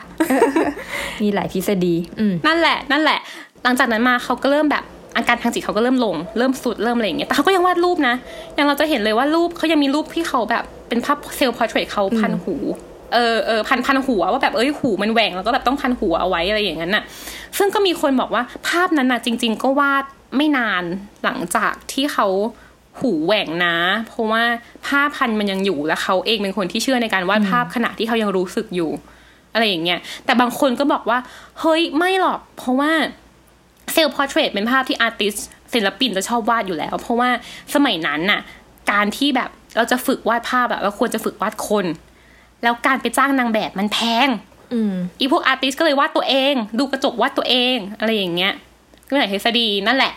[1.22, 3.18] มีหลายทฤษฎีอืมนั่นแหละ นั่นแหละ
[3.64, 4.84] หลังจากนั้นมาเขาก็เริ่มแบบ
[5.16, 8.14] อาการทางจิตเขาก็เริ่มลง เริ่มสุด เริ่มอะไรอย่างเงี้ย แต่เขาก็ยังวาดรูปนะ
[8.54, 12.54] อย่างเราจะเห็นเลยว่ารูปเขายังมีรูปที่เขาแบบเป็นภาพ self-portrait เขาพันหู
[13.12, 17.04] เออเออพันพันหัวว่าแบบเอ้ยหูมันแหว่งแล้วก็แบบต้องพันหัวเอาไว้อะไรอย่างนั้นน่ะ
[17.58, 20.04] ซึ่งก็มีคนบอกว่าภาพนั้นน่ะจริง ๆ ก็วาด
[20.36, 20.82] ไม่นาน
[21.24, 22.26] หลังจากที่เขา
[23.00, 23.76] หูแหว่งนะ
[24.08, 24.42] เพราะว่า
[24.86, 28.90] ผ้าพันมันยังอยู่และเขาเองเป็นคนที่เชื่อในการวาดภาพขณะที่เขายังรู้สึกอยู่
[29.52, 31.18] อะไรอย่างเงี้ยแต่บางคนก็บอกว่า
[31.60, 32.92] เฮ้ยไม่หรอก เพราะว่า
[33.92, 35.34] self-portrait เป็นภาพที่ artist
[35.74, 37.30] ศิลปินจะชอบวาดอยู่แล้ว เพราะว่า
[37.74, 38.40] สมัยนั้นน่ะ
[38.92, 41.86] การที่แบบเราจะฝึกวาดภาพแบบเราควรจะฝึกวาดคน
[42.62, 44.28] แล้วการไปจ้างนางแบบมันแพง
[44.72, 48.52] อืมอีพวก artist ก็เลยวาดตัวเอง ดูกระจกวาดตัวเอง อะไรอย่างเงี้ย
[49.06, 50.12] ก็เป็นทฤษฎีนั่นแหละ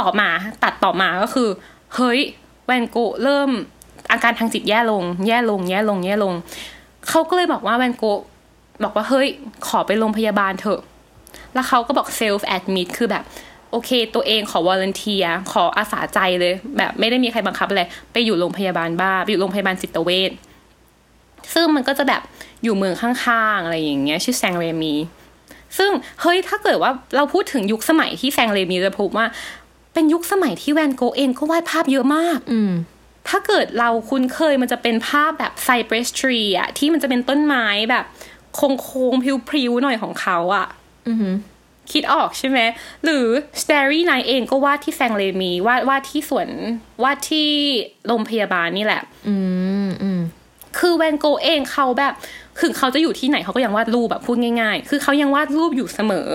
[0.00, 0.28] ต่อมา
[0.62, 1.48] ตัดต่อมาก็คือ
[1.94, 2.20] เฮ้ย
[2.66, 3.50] แวนโกะเริ่ม
[4.12, 6.34] อาการทางจิตแย่ลง แย่ลง แย่ลง แย่ลง
[7.08, 8.20] เขาก็เลยบอกว่าแวนโกะ
[8.82, 9.28] บอกว่าเฮ้ย
[9.66, 10.80] ขอไปโรงพยาบาลเถอะ
[11.54, 13.24] แล้วเขาก็บอก self-admit คือแบบ
[13.70, 17.82] โอเค ตัวเองขอ volunteer ขออาสาใจเลย แบบไม่ได้มีใครบังคับอะไร
[18.12, 20.30] ไปอยู่โรงพยาบาลบ้า ไปอยู่โรงพยาบาลจิตเวช
[21.52, 22.22] ซึ่งมันก็จะแบบ
[22.62, 24.94] อยู่เมืองข้างๆ อะไรอย่างเงี้ยชื่อแซงเรมี
[25.78, 29.26] ซึ่งเฮ้ยถ้าเกิดว่าเราพูดถึงยุคสมัยที่แซงเรมีจะพบว่า
[29.94, 32.72] เป็นยุคสมัยที่แวนโกเองก็วาดภาพเยอะมาก อืม
[33.28, 38.04] ถ้าเกิดเราคุ้นเคยมันจะเป็นภาพแบบไซเ r รสทรีอะที่มันจะเป็นต้นไม้แบบ
[38.54, 40.66] โค้งๆพริ้วๆหน่อยของเขาอะ
[41.08, 41.34] อือหือ
[41.92, 42.58] คิดออกใช่ไหม
[43.04, 43.26] หรือ
[43.62, 46.48] Starry Night เองก็วาดที่แซงเลมีวาดวาดที่สวน
[47.02, 47.48] วาดที่
[48.06, 49.36] โรงพยาบาลนี่แหละ อื
[49.86, 50.20] มอืม
[50.78, 52.12] คือแวนโกเองเขาแบบ
[52.60, 56.28] ถึงเขาจะอยู่ที่ไหนเขาก็ยังวาดรูปแบบพูดง่าย ๆ คือเขายังวาดรูปอยู่เสมอ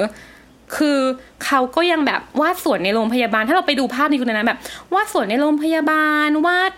[0.77, 0.99] คือ
[1.45, 4.59] เขาก็ยังแบบวาดสวนในโรงพยาบาล ถ้าเราไปดูภาพในยุคนั้นแบบ
[4.93, 6.71] วาดสวนในโรงพยาบาลวาด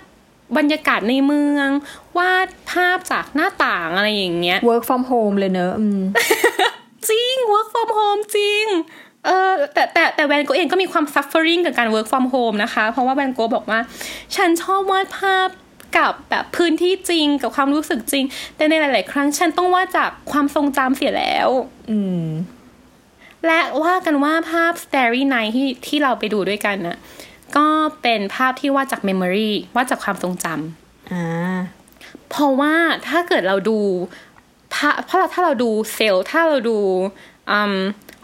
[0.57, 1.70] บรรยากาศในเมือง
[2.18, 6.01] วาดภาพจากหน้าต่างอะไรอย่างเงี้ย work from home เลยเนอะอืม
[7.09, 8.66] จริง work from home จริง
[9.26, 13.80] เออแต่แต่แต่แวนโกเองก็มีความ suffering กับการ work from home นะคะ เพราะว่าแวนโกบอกว่า
[14.36, 15.47] ฉันชอบวาดภาพ
[15.98, 18.24] กับแบบพื้นที่จริงกับความรู้สึกจริง
[18.56, 21.50] แต่ในหลาย ๆ ครั้งฉันต้องวาดจากความทรงจำเสียแล้ว
[21.91, 22.28] อืม
[23.46, 26.98] และว่ากันว่าภาพ Starry Night ที่ที่เราไปดูด้วยกันนะ
[27.58, 27.68] ก็
[28.02, 31.58] เป็นภาพที่วาดจาก memory วาดจากความทรงจำอ่า
[32.30, 32.74] เพราะว่า
[33.08, 33.80] ถ้าเกิดเราดู
[34.76, 36.78] ภาพเพราะเราถ้าเราดูเซลล์ถ้าเราดู
[37.52, 37.76] อืม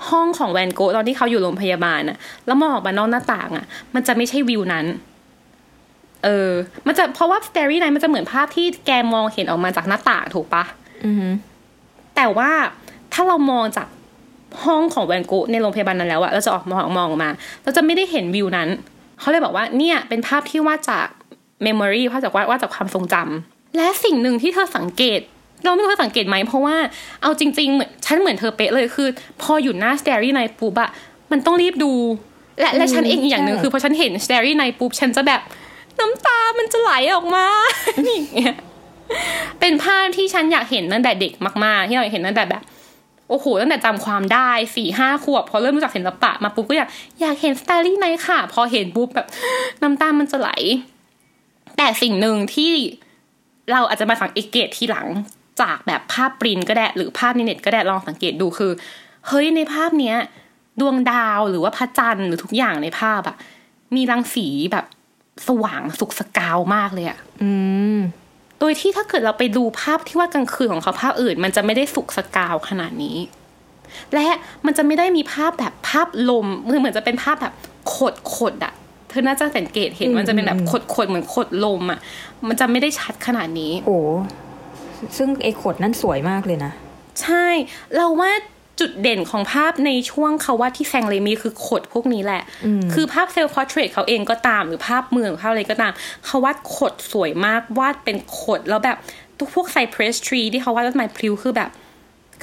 [0.09, 4.85] ห้องของแวนโกะตอนที่เขาอยู่โรงพยาบาลน่ะแล้วมองออกมานอกหน้าต่างอะมันจะไม่ใช่วิวนั้น
[6.23, 6.49] เออ
[6.87, 10.63] มันจะเพราะว่า Starry Night มันจะเหมือนภาพที่แกมองเห็นออกมาจากหน้าต่างถูกปะ
[11.05, 11.33] อือหือ
[12.15, 12.51] แต่ว่า
[13.13, 13.87] ถ้าเรามองจาก
[14.63, 17.29] ห้องของแวนโกะในโรงพยาบาลนั้นแล้วอะเราจะออกมองมองออกมา
[17.63, 18.69] เราจะไม่ได้เห็นวิวนั้น
[19.19, 21.07] เขาเลยบอกว่าเนี่ยเป็นภาพที่วาดจาก
[21.63, 25.19] เมมโมรีวาดจากวาดวาดจากความทรงจำและสิ่งหนึ่งที่เธอสังเกต
[25.63, 26.75] เราไม่รู้เธอสังเกตไหม เพราะว่า
[27.21, 29.07] เอาจริงๆเหมือนฉันเหมือนเธอเป๊ะเลยคือ
[29.41, 30.89] พออยู่หน้า Starry Night ปุ๊บอะ
[31.31, 31.93] มันต้องรีบดู
[32.59, 35.41] และและฉันเองอีกอย่างหนึ่งคือพอฉันเห็น Starry Night ปุ๊บฉันจะแบบ
[35.99, 37.45] น้ำตามันจะไหลออกมา
[38.07, 38.55] อย่างเงี้ย
[39.59, 41.33] เป็นภาพที่ฉันอยากเห็นตั้งแต่เด็ก
[41.63, 42.63] มากๆ ที่เราอยากเห็นตั้งแต่แบบ
[43.29, 46.89] โอ้โหตั้งแต่จำความได้สี่ห้าขวบพอเริ่มรู้จักศิลปะมาปุ๊บก็อยาก
[47.21, 49.27] อยากเห็นสไตลี่ไนค่ะ พอเห็นปุ๊บแบบ
[49.83, 50.49] น้ำตามันจะไหล
[51.77, 52.73] แต่สิ่งหนึ่งที่
[53.71, 55.07] เราอาจจะมาสังเกตทีหลัง
[55.61, 58.71] จากแบบภาพปรินก็ได้ หรือภาพในเน็ตก็ได้ลองสังเกตดูคือ
[59.27, 60.17] เฮ้ยในภาพเนี้ย
[60.79, 63.35] ดวงดาวหรือว่าพระจันทร์หรือทุกอย่างในภาพอะ
[63.95, 64.85] มีรังสีแบบ
[65.47, 67.51] สว่างสุกสกาวมากเลยอะอื
[67.97, 67.99] ม
[68.59, 73.17] โดยที่ถ้าเกิดเราไปดูภาพที่ว่ากลางคืนของเขาภาพอื่น มันจะไม่ได้สุกสกาวขนาดนี้
[74.13, 74.27] และ
[74.65, 77.53] มันจะไม่ได้มีภาพแบบภาพลมมือเหมือนจะเป็นภาพแบบ
[77.95, 78.73] ขดขดๆอะ
[79.09, 81.99] เธอน่าจะสังเกตเห็นอืมมันจะเป็นแบบอืมขดขดๆเหมือนขดลมอะ
[82.47, 83.97] มันจะไม่ได้ชัดขนาดนี้ โอ้
[85.17, 86.71] ซึ่งไอ้ขดนั่นสวยมากเลยนะ
[87.21, 87.45] ใช่
[87.95, 88.31] เราว่า
[88.79, 95.91] จุดเด่นของภาพในช่วงเขาว่าที่แซงเรมีคือขดพวกนี้แหละอืมคือภาพ self-portrait เขาเองก็ตามหรือภาพเมืองภาพอะไรก็ตาม
[96.25, 98.97] เขาวาดขดสวยมากวาดเป็นขดแล้วแบบ
[99.39, 101.69] ทุกพวกไซเพรสทรีที่เขาวาดต้นไม้พลิ้วคือแบบ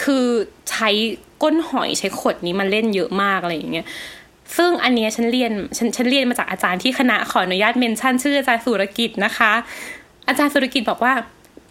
[0.02, 0.26] คือ
[0.70, 0.88] ใช้
[1.42, 3.86] ก้นหอยใช้ขดนี้มาเล่นเยอะมากอะไรอย่างเงี้ย
[4.56, 9.52] ซึ่งอันเนี้ยฉันเรียนฉันฉันเรียนมาจากอาจารย์ที่คณะขออนุญาตเมนชั่นชื่ออาจารย์สุรกิจนะคะ
[10.28, 11.12] อาจารย์สุรกิจบอกว่า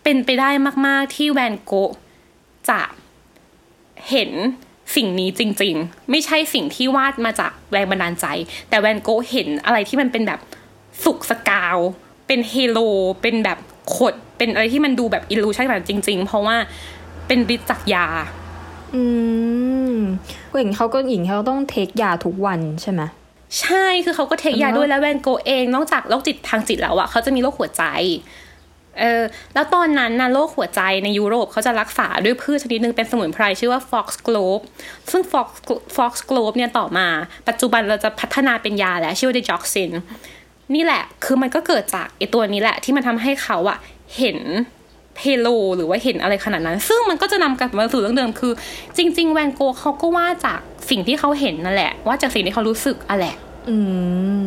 [0.04, 0.50] เป็นไปได้
[0.88, 1.92] มาก ๆ ที่แวนโกะ
[2.70, 2.80] จะ
[4.12, 4.32] เห็น
[4.96, 8.26] สิ่งนี้จริง ๆ ไม่ใช่สิ่งที่วาดมาจากแรงบันดาลใจ
[8.70, 10.40] แต่แวนโกะเห็นอะไรที่มันเป็นแบบ
[11.04, 11.78] สุกสกาว
[12.28, 12.80] เป็น halo
[13.22, 13.58] เป็นแบบ
[13.96, 16.56] ขด เป็นอะไรที่มันดูแบบ illusion แบบจริง ๆ เพราะว่า
[17.28, 18.06] เป็นฤทธิ์จากยา
[18.96, 19.04] อื
[19.94, 19.98] ม
[20.50, 23.02] ผู้หญิงเขาก็หญิงเขาต้อง take ยาทุกวันใช่ไหม
[23.60, 27.84] ใช่คือเขาก็ take ยาอือฮะด้วยแล้วแวนโกะเอง นอกจากโรคจิตทางจิตแล้วอะเขาจะมีโรคหัวใจ
[29.00, 29.22] เออ
[29.54, 34.64] แล้วตอนนั้นนะโรคหัวใจในยุโรปเขาจะรักษาด้วยพืชชนิดหนึ่งเป็นสมุนไพรชื่อว่า foxglove
[35.12, 35.48] ซึ่ง fox
[35.98, 37.08] foxglove เนี่ยต่อมา
[37.48, 39.90] ปัจจุบันเราจะพัฒนาเป็นยาแล้วชื่อว่า digoxin
[40.76, 43.78] นี่แหละ คือมันก็เกิดจากไอตัวนี้แหละ ที่มันทำให้เขาอะ
[44.18, 44.38] เห็น
[45.16, 48.54] เพโลหรือว่าเห็นอะไรขนาดนั้น ซึ่งมันก็จะนำกลับมาสู่เรื่องเดิมคือ
[48.98, 53.36] จริง ๆ แวนโกเขาก็ว่าจากสิ่งที่เขาเห็นนั่นแหละ ว่าจากสิ่งที่เขารู้สึกอะแหละ
[53.70, 53.78] อื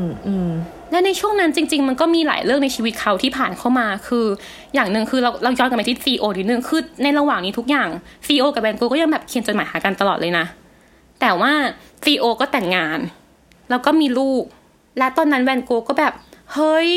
[0.00, 0.50] มอืม
[0.90, 4.26] และในช่วงนั้นจริง ๆ มันก็มีหลายเรื่องในชีวิตเขาที่ผ่านเข้ามา คือ
[4.74, 7.88] อย่างหนึ่งคือเราเราย้อนกลับไปที่ซีโอนิดนึงคือในระหว่างนี้ทุกอย่าง
[8.26, 10.44] ซีโอกับแวนโกก็ยังแบบเขียนจดหมายหากันตลอดเลยนะ
[11.20, 11.52] แต่ว่า
[12.04, 12.98] ซีโอก็แต่งงาน
[13.70, 14.44] แล้วก็มีลูก
[14.98, 16.12] และตอนนั้นแวนโกก็แบบ
[16.54, 16.92] เฮ้ย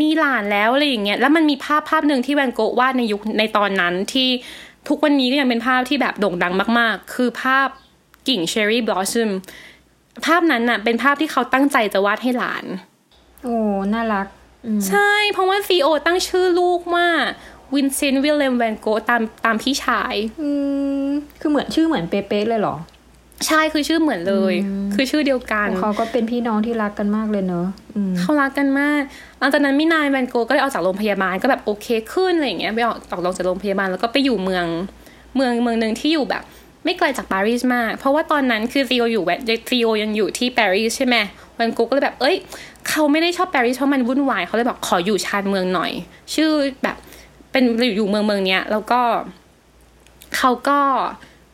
[0.00, 4.28] มีหลานแล้วอะไรอย่างเงี้ย แล้วมันมีภาพภาพหนึ่งที่แวนโกวาดในยุคในตอนนั้นที่
[4.88, 7.68] ทุกวันนี้ก็ยังเป็นภาพที่แบบโด่งดังมากๆ คือภาพ
[8.28, 9.30] กิ่ง cherry blossom
[10.26, 12.64] ภาพนั้นน่ะเป็นภาพที่เขาตั้งใจจะวาดให้หลาน
[13.44, 13.56] โอ้
[13.94, 14.26] น่ารัก
[14.66, 17.06] อืมใช่ เพราะว่าซีโอตั้งชื่อลูกว่า
[17.74, 20.50] วินเซนต์วิลเลมแวนโกตามตามพี่ชาย อื
[21.04, 21.06] ม
[21.40, 22.76] คือเหมือนชื่อเหมือนเป๊ะๆเลยเหรอ
[23.46, 24.54] ใช่คือชื่อเหมือนเลย
[24.94, 27.66] คือชื่อเดียวกัน เขาก็เป็นพี่น้องที่รักกันมากเลยเนอะ
[27.96, 29.02] อืมเขารักกันมาก
[29.38, 34.66] หลังจากนั้นไม่นานแวนโกก็ได้ออกจากโรงพยาบาลก็แบบโอเคขึ้นอะไรอย่างเงี้ยไปออกออกลงจากโรงพยาบาลแล้วก็ไปอยู่เมือง
[35.36, 36.42] เมืองเมืองหนึ่งที่อยู่แบบ
[36.84, 41.16] ไม่ไกลจากปารีสมาก เพราะว่าตอนนั้นคือซีโออยู่แวนซีโอยังอยู่ที่ปารีสใช่ไหม
[41.56, 42.36] แวนโกก็เลยแบบเอ้ย
[42.88, 45.92] เขาไม่ได้ชอบปารีสเพราะมันวุ่นวายเขาเลยแบบขออยู่ชานเมืองหน่อย
[46.34, 46.50] ชื่อ
[46.82, 46.96] แบบ
[47.52, 47.64] เป็น
[47.96, 49.00] อยู่เมืองเมืองเนี้ยแล้วก็
[50.36, 50.78] เขาก็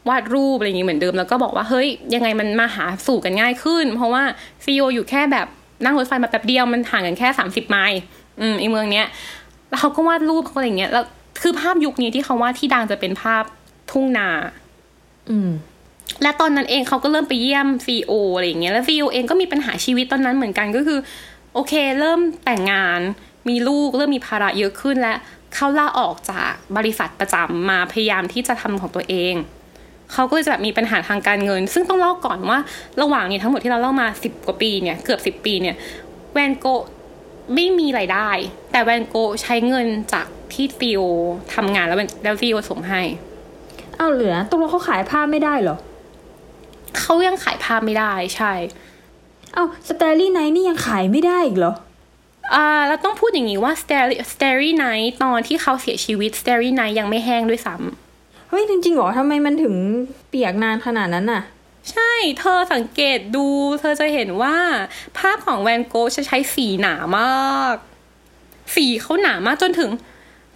[0.09, 4.23] วาดรูปอะไรอย่างงี้เหมือนเดิมแล้วก็บอกว่าเฮ้ยยังไงมันมาหาสู่กันง่ายขึ้น เพราะว่า
[4.65, 5.47] ซีโออยู่แค่แบบ
[5.85, 8.01] นั่งรถไฟมาแป๊บเดียวมันห่างกันแค่สามสิบไมล์
[8.41, 9.07] อืมไอเมืองเนี้ย
[9.69, 11.05] แล้วเขาก็วาดรูปเขาอะไรอย่างเงี้ยแล้ว
[11.43, 13.45] คือภาพยุคนี้ที่เขาวาดที่ดังจะเป็นภาพ
[13.91, 14.29] ทุ่งนา
[15.31, 15.51] อืม
[16.23, 20.99] และตอนนั้นเองเขาก็เริ่มไปเยี่ยมซีโออะไรอย่างเงี้ยแล้วซีโอเองก็มีปัญหาชีวิตตอนนั้นเหมือนกันก็คือ
[21.55, 23.01] โอเค เริ่มแต่งงาน
[23.49, 25.15] มีลูกเริ่มมีภาระเยอะขึ้นและ
[25.55, 29.35] เขาลาออกจากบริษัทประจำมาพยายามที่จะทำของตัวเอง
[30.13, 32.59] เขาก็จะแบบมีปัญหาทางการเงิน ซึ่งต้องเล่าก่อนว่า
[33.03, 35.77] ระหว่างนี้ทั้งหมดที่เราเล่ามาสิบกว่าปีเนี่ยเกือบสิบปีเนี่ย
[36.33, 36.67] แวนโก
[37.55, 38.31] ไม่มีไรายได้
[38.73, 41.01] แต่แวนโกใช้เงินจากที่ซีโอ
[41.55, 43.03] ทำงานแล้วแล้วซีโอส่งให้
[43.97, 45.77] เอาเหลือตกลงเขาขายผ้าไม่ได้เหรอ
[47.01, 48.53] เขายังขายภาพไม่ได้ใช่
[49.55, 51.75] เอา Starry Night นี่ยังขายไม่ได้อีกเหรอ
[52.55, 59.75] อ่าแล้วต้องพูดอย่างนี้ว่า Starry Starry Night ตอนที่เขาเสียชีวิต Starry Night ยังไม่แห้งด้วยซ้ำเฮ้ยจริงๆเหรอทำไมมันถึง
[60.29, 61.43] เปียกนานขนาดนั้นน่ะ
[61.91, 63.47] ใช่ เธอสังเกตดู
[63.81, 64.57] เธอจะเห็นว่า
[65.19, 67.75] ภาพของแวนโกะจะใช้สีหนามาก
[68.75, 69.91] สีเขาหนามากจนถึง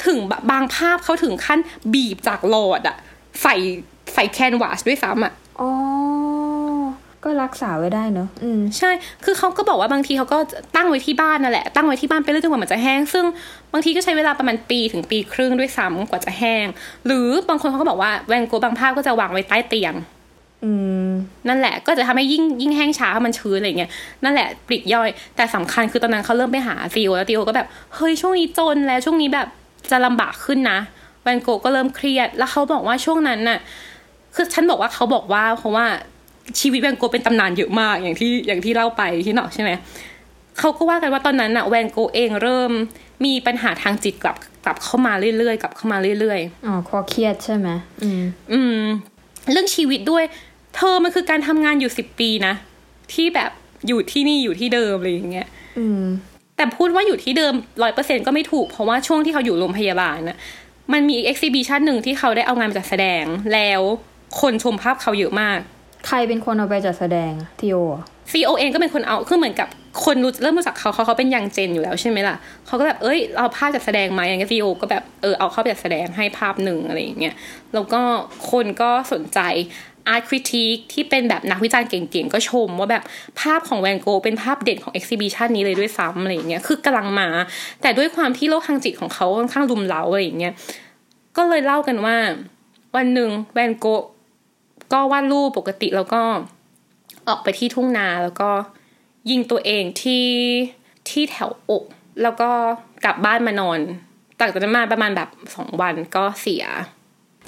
[0.06, 0.18] ถึง
[0.50, 1.58] บางภาพเขาถึงขั้น
[1.94, 2.96] บีบจากหลอดอะ
[3.42, 3.54] ใส่
[4.14, 5.70] ใส่แคนวาสด้วยซ้ำอะอ๋อ
[7.24, 8.90] ก็รักษาไว้ได้เนอะอืมใช่
[9.24, 10.38] คือเขาก็บอกว่าบางทีเขาก็
[10.76, 13.24] ตั้งไว้ที่บ้านนั่นแหละ ตั้งไว้ที่บ้านไปเรื่อยจนกว่ามันจะแห้ง ซึ่ง
[13.72, 16.66] บางทีก็ใช้เวลาประมาณปีถึงปีครึ่งด้วยซ้ำกว่าจะแห้ง
[17.06, 19.94] หรือบางคนเขาก็บอกว่าแวนโกะบางภาพก็จะวางไว้ใต้เตียง
[20.64, 20.70] อื
[21.08, 21.10] ม
[21.48, 23.90] นั่นแหละ ก็จะทำให้ยิ่งยิ่งแห้งช้ามันชื้นอะไรเงี้ย
[24.24, 29.48] นั่นแหละปลีกย่อย แต่สำคัญคือตอนนั้นเขาเริ่มไปหาซีโอแล้วซีโอก็แบบ เฮ้ยช่วงนี้จนแล้วช่วงนี้แบบ
[29.90, 30.78] จะลำบากขึ้นนะ
[31.22, 33.58] แวนโกะก็เริ่มเครียด แล้วเขาบอกว่าช่วงนั้นน่ะ
[34.34, 35.86] คือฉันบอกว่าเขาบอกว่าเพราะว่า
[36.60, 39.70] ชีวิตแวนโกะเป็นตำนานเยอะมากอย่างที่อย่างที่เล่าไปที่นอกใช่ไหม
[40.58, 42.70] เขาก็ว่ากันว่าตอนนั้นน่ะแวนโกะเองเริ่ม
[43.24, 47.68] มีปัญหาทางจิตกลับกลับเข้ามาเรื่อยๆกลับเข้ามาเรื่อยๆอ๋อคอเครียดใช่ไหม
[48.02, 48.22] อืม
[48.52, 48.84] อืม
[49.50, 50.24] เรื่องชีวิตด้วย
[50.76, 52.54] เธอมันคือการทำงานอยู่สิบปีนะ
[53.12, 53.50] ที่แบบ
[53.88, 56.02] อยู่ที่นี่อยู่ที่เดิมอะไรอย่างเงี้ยอืม
[56.56, 60.36] แต่พูดว่าอยู่ที่เดิมร้อยเปอร์เซ็นก็ไม่ถูก เพราะว่าช่วงที่เขาอยู่โรงพยาบาลน่ะ
[60.92, 63.24] มันมี exhibition หนึ่งที่เขาได้เอางานมาจัดแสดง
[63.54, 63.80] แล้ว
[64.40, 65.58] คนชมภาพเขาเยอะมาก
[66.06, 67.76] ใครเป็นคนเอาไปจัดแสดงธีโอ
[68.32, 69.68] ธีโอเองก็เป็นคนเอาคือเหมือนกับ
[70.04, 72.36] คนรู้เริ่มรู้จักเขาเขาเขาเป็น young gen อยู่แล้วใช่ไหมล่ะ
[72.66, 77.34] เขาก็แบบเอ้ยเอาภาพจัดแสดงมาอย่างเงี้ยธีโอก็แบบเออเอาเข้าไปจัดแสดงให้ภาพหนึ่งอะไรอย่างเงี้ย
[77.74, 78.00] แล้วก็
[78.50, 79.40] คนก็สนใจ
[80.08, 83.02] อาร์ตคริติกที่เป็นแบบนักวิจารณ์เก่งๆ ก็ชมว่าแบบ
[83.40, 87.28] ภาพของแวนโกะเป็นภาพเด่นของเอ็กซิบิชันนี้เลยด้วยซ้ำอะไรอย่างเงี้ยคือกำลังมา
[87.82, 90.52] แต่ด้วยความที่โลกทางจิตของเขาค่อนข้างรุมเร้าอะไรอย่างเงี้ย
[91.36, 92.16] ก็เลยเล่ากันว่า
[92.96, 94.04] วันหนึ่งแวนโกะ
[94.92, 96.20] ก็วาดรูปปกติแล้วก็
[97.28, 98.50] ออกไปที่ทุ่งนาแล้วก็
[99.30, 100.26] ยิงตัวเองที่
[101.08, 101.84] ที่แถวอก
[102.22, 102.50] แล้วก็
[103.04, 103.78] กลับบ้านมานอน
[104.40, 106.64] ต่างจากนั้นมาประมาณแบบสองวันก็เสีย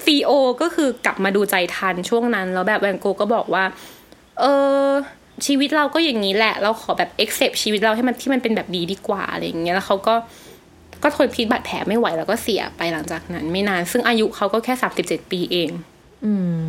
[0.05, 0.31] ซีโอ
[0.61, 3.63] ก็คือกลับมาดูใจทันช่วงนั้น แล้วแบบแวนโกก็บอกว่า
[4.39, 4.45] เอ
[4.85, 4.87] อ
[5.45, 10.15] ชีวิตเราก็อย่างนี้แหละ เราขอแบบ accept ชีวิตเราให้มันที่มันเป็นแบบดีดีกว่าอะไรอย่างเงี้ยแล้วเขาก็
[11.03, 15.69] ก็ทนพิษบาดแผลไม่ไหวแล้วก็เสียไปหลังจากนั้น ไม่นาน ซึ่งอายุเขาก็แค่สามสิบเจ็ดปีเอง
[16.25, 16.59] อืม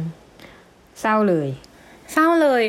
[1.01, 1.49] เศร้าเลย
[2.13, 2.63] เศร้าเลย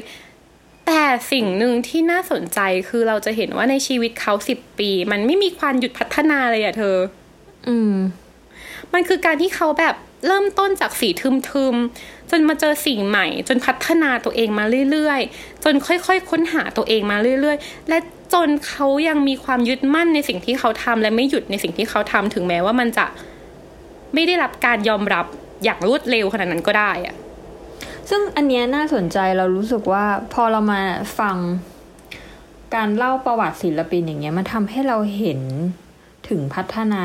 [0.86, 2.60] แต่สิ่งหนึ่งที่น่าสนใจ
[2.90, 6.98] คือเราจะเห็นว่าในชีวิตเขาสิบปี มันไม่มีความหยุดพัฒนาเลยอะเธอ
[7.68, 7.96] อืม
[8.94, 9.96] มันคือการที่เขาแบบ
[10.28, 17.98] เริ่มต้นจากสีทึมๆ จนมาเจอสิ่งใหม่ จนพัฒนาตัวเองมาเรื่อยๆ จนค่อยๆ ค้นหาตัวเองมาเรื่อยๆ และ
[18.34, 23.06] จนเขายังมีความยึดมั่นในสิ่งที่เขาทำและไม่หยุดในสิ่งที่เขาทำถึงแม้ว่ามันจะ
[24.14, 25.26] ไม่ได้รับการยอมรับ
[25.64, 27.16] อย่างรวดเร็วขนาดนั้นก็ได้อะ
[28.10, 30.82] ซึ่งอันเนี้ยน่าสนใจเรารู้สึกว่าพอเรามา
[31.20, 31.38] ฟัง
[32.76, 35.40] การเล่าประวัติศิลปินอย่างเงี้ยมันทำให้เราเห็น
[36.30, 37.04] ถึงพัฒนา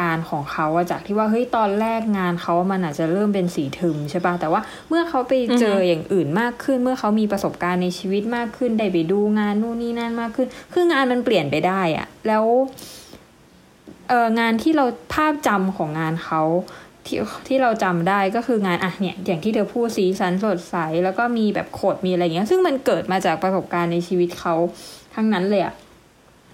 [0.00, 12.44] การของเขาอะจากที่ว่าเฮ้ยตอนแรกงานเขามันอาจจะเริ่มเป็นสีทึมใช่ปะแต่ว่าเมื่อเขาไปเจออย่างอื่นมากขึ้น เมื่อเขามีประสบการณ์ในชีวิตมากขึ้น ได้ไปดูงานนู่นนี่นั่นมากขึ้น คืองานมันเปลี่ยนไปได้อะแล้ว
[14.08, 14.84] เอองานที่เรา
[15.14, 16.42] ภาพจำของงานเขา
[17.06, 24.54] ที่ที่เราจำได้ก็คืองานอะเนี่ยอย่างที่เธอพูดสีสันสดใส แล้วก็มีแบบโขดมีอะไรอย่างเงี้ย ซึ่งมันเกิดมาจากประสบการณ์ในชีวิตเขา
[25.14, 25.74] ทั้งนั้นเลยอะ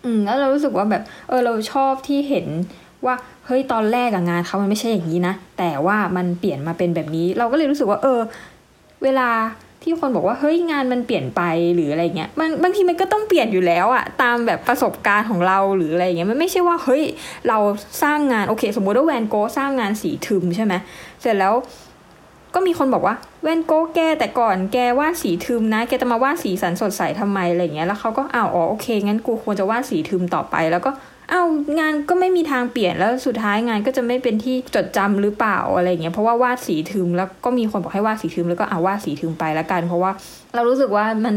[0.04, 2.46] อืมแล้วเรารู้สึกว่าแบบเออเราชอบที่เห็น
[3.06, 3.14] ว่า
[3.46, 8.20] เฮ้ยตอนแรกอะงานเขามันไม่ใช่อย่างนี้นะ แต่ว่ามันเปลี่ยนมาเป็นแบบนี้ เราก็เลยรู้สึกว่า เออ
[9.02, 9.28] เวลา
[9.82, 11.42] ที่คนบอกว่าเฮ้ยงานมันเปลี่ยนไป
[11.74, 17.02] หรืออะไรเงี้ยบางบางทีมันก็ต้องเปลี่ยนอยู่แล้วอะตามแบบประสบการณ์ของเราหรืออะไรเงี้ยมันไม่ใช่ว่าเฮ้ย
[17.48, 17.58] เรา
[18.02, 20.74] สร้างงานโอเค สมมติว่าแวนโกสร้างงานสีทึมใช่ไหม
[21.20, 21.54] เสร็จแล้ว
[22.54, 30.90] ก็มีคนบอกว่าแวนโกแกแต่ก่อนแกวาดสีทึมนะ แกจะมาวาดสีสันสดใสทำไมอะไรเงี้ยแล้วเขาก็อ้าวอ๋อโอเคงั้นกูควรจะวาดสีทึมต่อไปแล้วก็
[31.32, 31.46] อ้าว
[31.78, 40.10] งานก็ไม่มีทางเปลี่ยนแล้วสุดท้ายงานก็จะไม่เป็นที่จดจำหรือเปล่าอะไรเงี้ยเพราะว่าวาดสีทึมแล้วก็มีคนบอกให้วาดสีทึมแล้วก็เอาวาดสีทึมไปแล้วกัน เพราะว่า
[40.54, 41.36] เรารู้สึกว่ามัน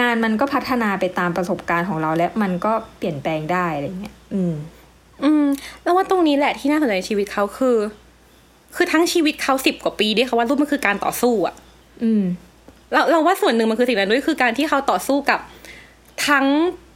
[0.00, 4.54] งานมันก็พัฒนาไปตามประสบการณ์ของเราและมันก็เปลี่ยนแปลงได้อะไรเงี้ยอืม
[5.24, 5.44] อืม
[5.82, 7.76] แล้วว่าตรงนี้แหละที่น่าสนใจในชีวิตเขาคือ
[8.76, 11.54] คือทั้งชีวิตเขาสิบกว่าปีที่เขาว่ารูปมันคือการต่อสู้อะ
[12.02, 12.22] อืม
[12.92, 15.40] เราเราว่าส่วนหนึ่งมันคือสิ่งนั้นด้วยคือการที่เขาต่อสู้กับ
[16.28, 16.46] ทั้ง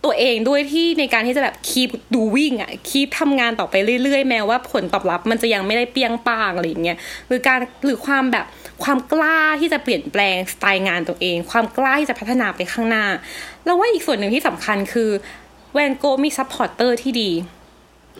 [0.05, 8.47] ตัวเองด้วยที่ในการที่จะแบบคีบดูวิ่งอะคีบทำงานต่อไปเรื่อยๆ แม้ว่าผลตอบรับ มันจะยังไม่ได้เปรี้ยงป้างอะไรอย่างเงี้ยหรือการหรือความแบบ
[8.85, 13.05] ความกล้าที่จะเปลี่ยนแปลงสไตล์งานตัวเอง ความกล้าที่จะพัฒนาไปข้างหน้า
[13.65, 15.11] เราว่าอีกส่วนหนึ่งที่สำคัญคือ
[15.75, 17.31] แวนโกมี supporter ที่ดี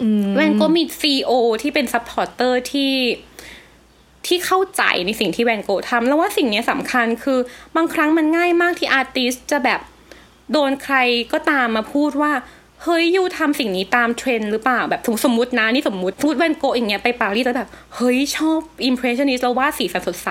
[0.03, 1.31] อืมแวนโกมีธีโอ
[1.63, 2.93] ที่เป็น supporter ที่
[4.27, 7.39] ที่เข้าใจในสิ่งที่แวนโกทำแล้วว่าสิ่งนี้สำคัญคือ
[7.77, 9.81] บางครั้งมันง่ายมากที่ artist จะแบบ
[10.53, 10.97] โดนใคร
[11.33, 12.33] ก็ตามมาพูดว่า
[12.83, 20.29] เฮ้ย you ทำสิ่งนี้ตามเทรนด์หรือเปล่าแบบสมมตินะนี่สมมติพูดแวนโกอย่างเงี้ยไปปารีสแล้วแบบเฮ้ยชอบ impressionist แล้ววาดสีสันสดใส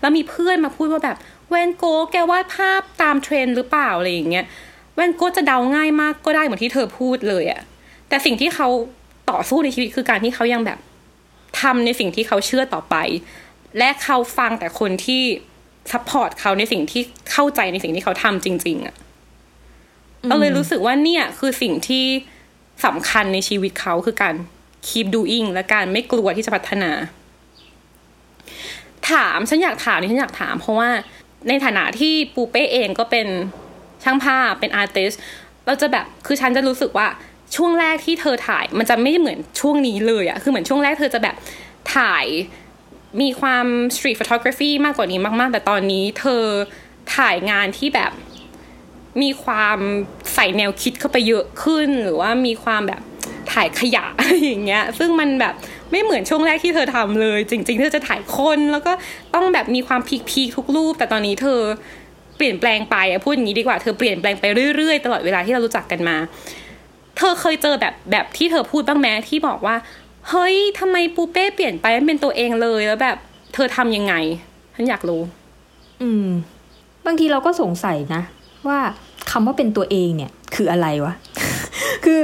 [0.00, 1.16] แล้วมีเพื่อนมาพูดว่าแบบ
[1.50, 4.44] แวนโกแกวาดภาพตามเทรนด์หรือเปล่าอะไรอย่างเงี้ย
[4.94, 7.60] แวนโกจะ down ง่ายมากก็ได้เหมือนที่เธอพูดเลยอะ
[8.08, 8.68] แต่สิ่งที่เขา
[9.30, 10.78] ต่อสู้ในชีวิตคือการที่เขายังแบบ
[11.60, 12.96] ทำในสิ่งที่เขาเชื่อต่อไป
[13.78, 15.22] และเขาฟังแต่คนที่
[15.92, 17.02] support เขาในสิ่งที่
[17.32, 18.94] เข้าใจในสิ่งที่เขาทำจริง ๆอะ
[20.28, 22.04] เราเลยรู้สึกว่าเนี่ยคือสิ่งที่
[22.84, 24.34] สำคัญในชีวิตเขาคือการ
[24.88, 26.90] keep doing และการไม่กลัวที่จะพัฒนา
[29.10, 30.90] ถามฉันอยากถามนี่ฉันอยากถาม เพราะว่า
[31.48, 33.26] ในฐานะที่ปูเป้เองก็เป็น
[34.04, 35.12] ช่างภาพเป็นอาร์ติส
[35.66, 37.06] เราจะแบบคือฉันจะรู้สึกว่า
[37.56, 41.36] ช่วงแรกที่เธอถ่ายมันจะไม่เหมือนช่วงนี้เลยอะคือเหมือนช่วงแรกเธอจะแบบ
[41.96, 42.26] ถ่าย
[43.20, 46.42] มีความ street photography มากกว่านี้มาก ๆ แต่ตอนนี้เธอ
[47.16, 48.12] ถ่ายงานที่แบบ
[49.22, 49.78] มีความ
[50.34, 53.02] ใส่แนวคิดเข้าไปเยอะขึ้น หรือว่ามีความแบบ
[53.52, 54.04] ถ่ายขยะ
[54.44, 55.54] อย่างเงี้ย ซึ่งมันแบบ
[55.90, 58.92] ไม่เหมือนช่วงแรกที่เธอทำเลย จริง ๆ เธอจะถ่ายคนแล้วก็
[59.34, 61.60] ต้องแบบมีความพีคพีคทุกรูป แต่ตอนนี้เธอ
[62.36, 64.44] เปลี่ยนแปลงไปอะพูดอย่างนี้ดีกว่าเธอเปลี่ยนแปลงไป
[64.76, 66.16] เรื่อยๆ ตลอดเวลาที่เรารู้จักกันมา
[67.16, 69.76] เธอเคยเจอแบบแบบที่เธอพูดบ้างไหมที่บอกว่า
[70.28, 73.16] เฮ้ยทำไมปูเป้เปลี่ยนไปไม่เป็นตัวเองเลยแล้วแบบ
[73.54, 74.14] เธอทำยังไง
[74.74, 75.22] ฉันอยากรู้
[76.02, 76.28] อืม
[77.06, 78.22] บางทีเราก็สงสัยนะ
[78.68, 78.78] ว่า
[79.30, 81.14] คำว่าเป็นตัวเองเนี่ยคืออะไรวะ
[82.04, 82.20] คือ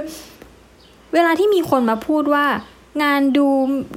[1.14, 2.44] เวลาที่มีคนมาพูดว่า
[3.02, 3.46] งานดู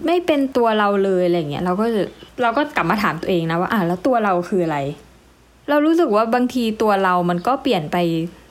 [0.06, 2.02] ไม่เป็นตัวเราเลยอะไรเงี้ยเราก็จะ
[2.42, 4.78] เราก็กลับมาถามตัวเองนะว่าอะแล้วตัวเราคืออะไร
[5.70, 7.98] เรารู้สึกว่าบางทีตัวเรามันก็เปลี่ยนไป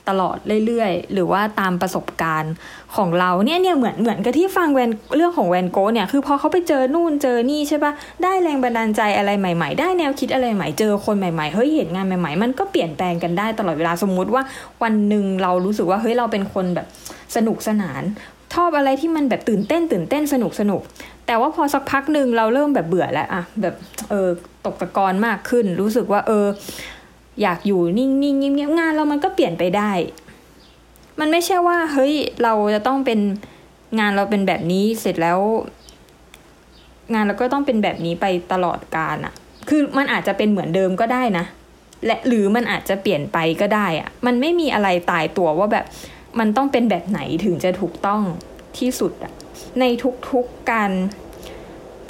[0.09, 2.53] ตลอดเรื่อยๆ หรือว่าตามประสบการณ์
[2.97, 7.91] ของเราเนี่ยเนี่ยเหมือนเหมือนกับที่ฟังแวนเรื่องของแวนโกะเนี่ยคือพอเขาไปเจอนู่นเจอนี่ใช่ปะ
[8.23, 14.43] ได้แรงบันดาลใจอะไรใหม่ ๆ ได้แนวคิดอะไรใหม่เจอคนใหม่ๆเฮ้ยเห็นงานใหม่ ๆ มันก็เปลี่ยนแปลงกันได้ตลอดเวลาสมมุติว่า
[14.83, 16.87] วันหนึ่งเรารู้สึกว่าเฮ้ยเราเป็นคนแบบ
[17.35, 18.03] สนุกสนาน
[18.53, 20.81] ชอบอะไรที่มันแบบตื่นเต้น ตื่นเต้นสนุกสนุก
[21.25, 23.75] แต่ว่าพอสักพักหนึ่งเราเริ่มแบบเบื่อแล้วอะแบบ
[24.09, 24.27] เออ
[24.65, 26.45] ตกตะกอนมากขึ้น รู้สึกว่าเออ
[27.41, 29.91] อยากอยู่นิ่งๆเงียบๆงานเรามันก็เปลี่ยนไปได้
[31.19, 33.19] มันไม่ใช่ว่า เฮ้ย เราจะต้องเป็น
[33.99, 35.39] งานเราเป็นแบบนี้เสร็จแล้ว
[37.13, 39.33] งานเราก็ต้องเป็นแบบนี้ไปตลอดกาลอะ
[39.69, 41.45] คือมันอาจจะเป็นเหมือนเดิมก็ได้นะ
[42.05, 45.85] และหรือมันอาจจะเปลี่ยนไปก็ได้อะมันไม่มีอะไรตายตัวว่าแบบ
[46.39, 48.21] มันต้องเป็นแบบไหนถึงจะถูกต้อง
[48.77, 49.31] ที่สุดอะ
[49.79, 49.83] ใน
[50.29, 50.91] ทุกๆการ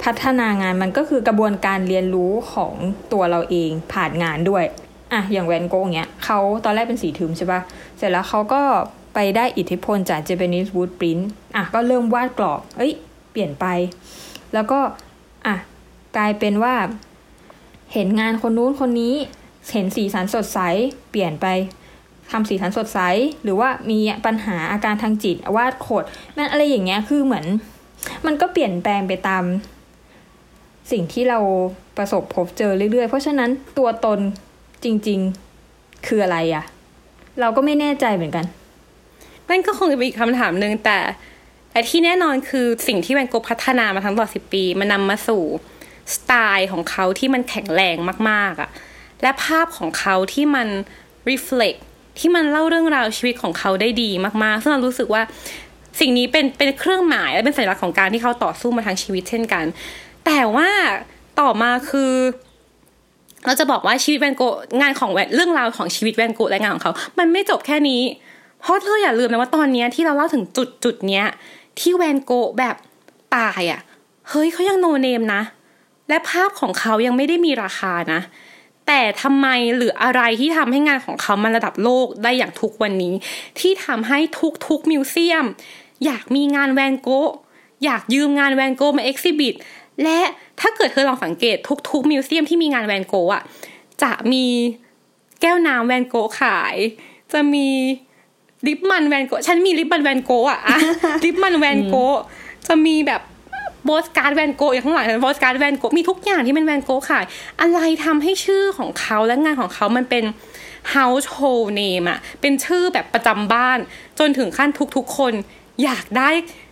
[0.02, 2.72] พัฒนางานมันก็คือกระบวนการเรียนรู้ของ
[3.12, 4.64] ตัวเราเองผ่านงานด้วย
[5.12, 7.60] อะอย่างแวนโกงเนี้ยเขาตอนแรกเป็นสีทึมใช่ปะ
[8.02, 8.62] ร็จแล้วเขาก็
[9.14, 11.22] ไปได้อิทธิพลจาก Japanese wood print
[11.56, 12.92] อะก็เริ่มวาดกรอบ เอ้ย
[13.32, 13.66] เปลี่ยนไป
[14.54, 14.80] แล้วก็
[15.46, 15.54] อะ
[16.16, 16.74] กลายเป็นว่า
[17.92, 19.14] เห็นงานคนนู้นคนนี้
[19.72, 20.58] เห็นสีสันสดใส
[21.10, 21.46] เปลี่ยนไป
[22.30, 22.98] ทำสีสันสดใส
[23.42, 26.04] หรือว่ามีปัญหาอาการทางจิตวาดโคด
[26.36, 27.46] นั่นอะไรอย่างเงี้ย คือเหมือน
[28.26, 29.44] มันก็เปลี่ยนแปลงไปตาม
[30.90, 31.38] สิ่งที่เรา
[31.96, 34.18] ประสบพบเจอเรื่อยๆ เพราะฉะนั้นตัวตน
[34.84, 35.20] จริง
[35.62, 36.64] ๆ คืออะไรอะ
[37.40, 38.44] เราก็ไม่แน่ใจเหมือนกัน
[39.48, 40.98] นั่นก็คงจะเป็นอีกคำถามหนึ่งแต่
[41.70, 45.42] แต่ที่แน่นอนคือสิ่งที่แวนโกพัฒนามาทั้งตลอดสิบปี มันนำมาสู่
[46.14, 47.96] สไตล์ของเขาที่มันแข็งแรง
[48.30, 48.70] มาก ๆอะ่ะ
[49.22, 50.68] และภาพของเขาที่มัน
[51.30, 51.78] reflect
[52.18, 54.10] ที่มันเล่าเรื่องราวชีวิตของเขาได้ดี
[54.42, 55.22] มากๆ ซึ่งเรารู้สึกว่า
[56.00, 59.64] สิ่งนี้เป็นเป็นเครื่องหมายและเป็นสัญลักษณ์ของการที่เขาต่อสู้มาทางชีวิตเช่นกัน
[60.26, 60.68] แต่ว่า
[61.40, 62.12] ต่อมาคือ
[63.46, 64.42] เราจะบอกว่าชีวิตแวนโก
[64.80, 68.02] งานของแวนเรื่องราวของชีวิตแวนโกและงานของเขา มันไม่จบแค่นี้
[68.60, 71.24] เพราะเธออย่าลืมนะว่าตอนนี้ที่เราเล่าถึงจุดจุดเนี้ย
[71.78, 72.76] ที่แวนโกแบบ
[73.36, 73.80] ตายอะ่ะ
[74.28, 75.42] เฮ้ยเขายังโนเนมนะ
[76.08, 78.20] และภาพของเขายังไม่ได้มีราคานะ
[78.86, 83.14] แต่ทำไมหรืออะไรที่ทำให้งานของเขามันระดับโลกได้อย่างทุกวันนี้
[83.58, 84.18] ที่ทำให้
[84.66, 85.44] ทุกๆ museum
[86.04, 87.08] อยากมีงานแวนโก
[87.84, 89.54] อยากยืมงานแวนโกมา exhibit
[90.02, 90.20] และ
[90.60, 91.56] ถ้าเกิดเธอลองสังเกต
[91.90, 93.42] ทุกๆ museum ที่มีงานแวนโกะอะ
[94.02, 94.46] จะมี
[95.40, 96.76] แก้วน้ำแวนโกะขาย
[97.32, 97.68] จะมี
[98.66, 100.78] ลิปมันแวนโกะฉันมีลิปมันแวนโกะอะอะ
[101.24, 102.18] ลิปมันแวนโกะ
[102.68, 103.22] จะมีแบบ
[103.84, 107.24] โปสการ์ดแวนโกะอย่างข้างหลังโปสการ์ดแวนโกะมีทุกอย่างที่เป็นแวนโกะขาย
[107.60, 110.24] อะไรทำให้ชื่อของเขาและงานของเขามันเป็น
[110.94, 113.78] household name อะเป็นชื่อแบบประจำบ้าน
[114.18, 115.32] จนถึงขั้นทุกๆคน
[115.84, 116.30] อยากได้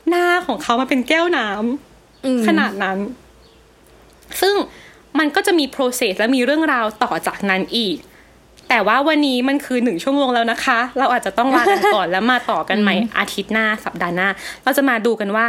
[0.08, 1.89] หน้าของเขามาเป็นแก้วน้ำ
[2.46, 2.98] ขนาดนั้น
[4.40, 4.54] ซึ่ง
[5.18, 7.96] มันก็จะมี process และมีเรื่องราวต่อจากนั้นอีก
[8.68, 14.28] แต่ว่าวันนี้มันคือหนึ่งชั่วโมงแล้วนะคะ เราอาจจะต้องลากันก่อนแล้วมาต่อกันใหม่อาทิตย์หน้าสัปดาห์หน้า
[14.62, 15.46] เราจะมาดูกันว่า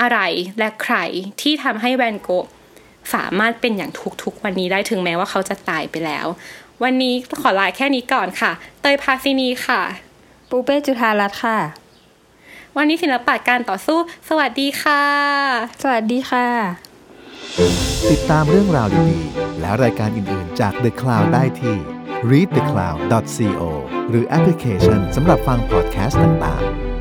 [0.00, 0.18] อะไร
[0.58, 0.96] และใคร
[1.40, 2.46] ที่ทำให้แวนโกะ
[3.14, 3.90] สามารถเป็นอย่าง
[4.22, 6.26] ทุกๆ วันนี้ได้ถึงแม้ว่าเขาจะตายไปแล้ว
[6.82, 9.82] วันนี้ขอลาแค่นี้ก่อนค่ะ เตยพาซินีค่ะ
[10.50, 11.58] ปูเป้จุธารัตน์ค่ะ
[12.76, 13.98] วันนี้ศิลปะการต่อสู้
[14.28, 15.04] สวัสดีค่ะ
[15.82, 16.46] สวัสดีค่ะ
[18.10, 21.76] ติดตามเรื่องราวดีๆ และรายการอื่นๆจาก The Cloud ได้ที่
[22.30, 23.62] readthecloud.co
[24.08, 26.91] หรือแอปพลิเคชันสำหรับฟังพอดแคสต์ต่างๆ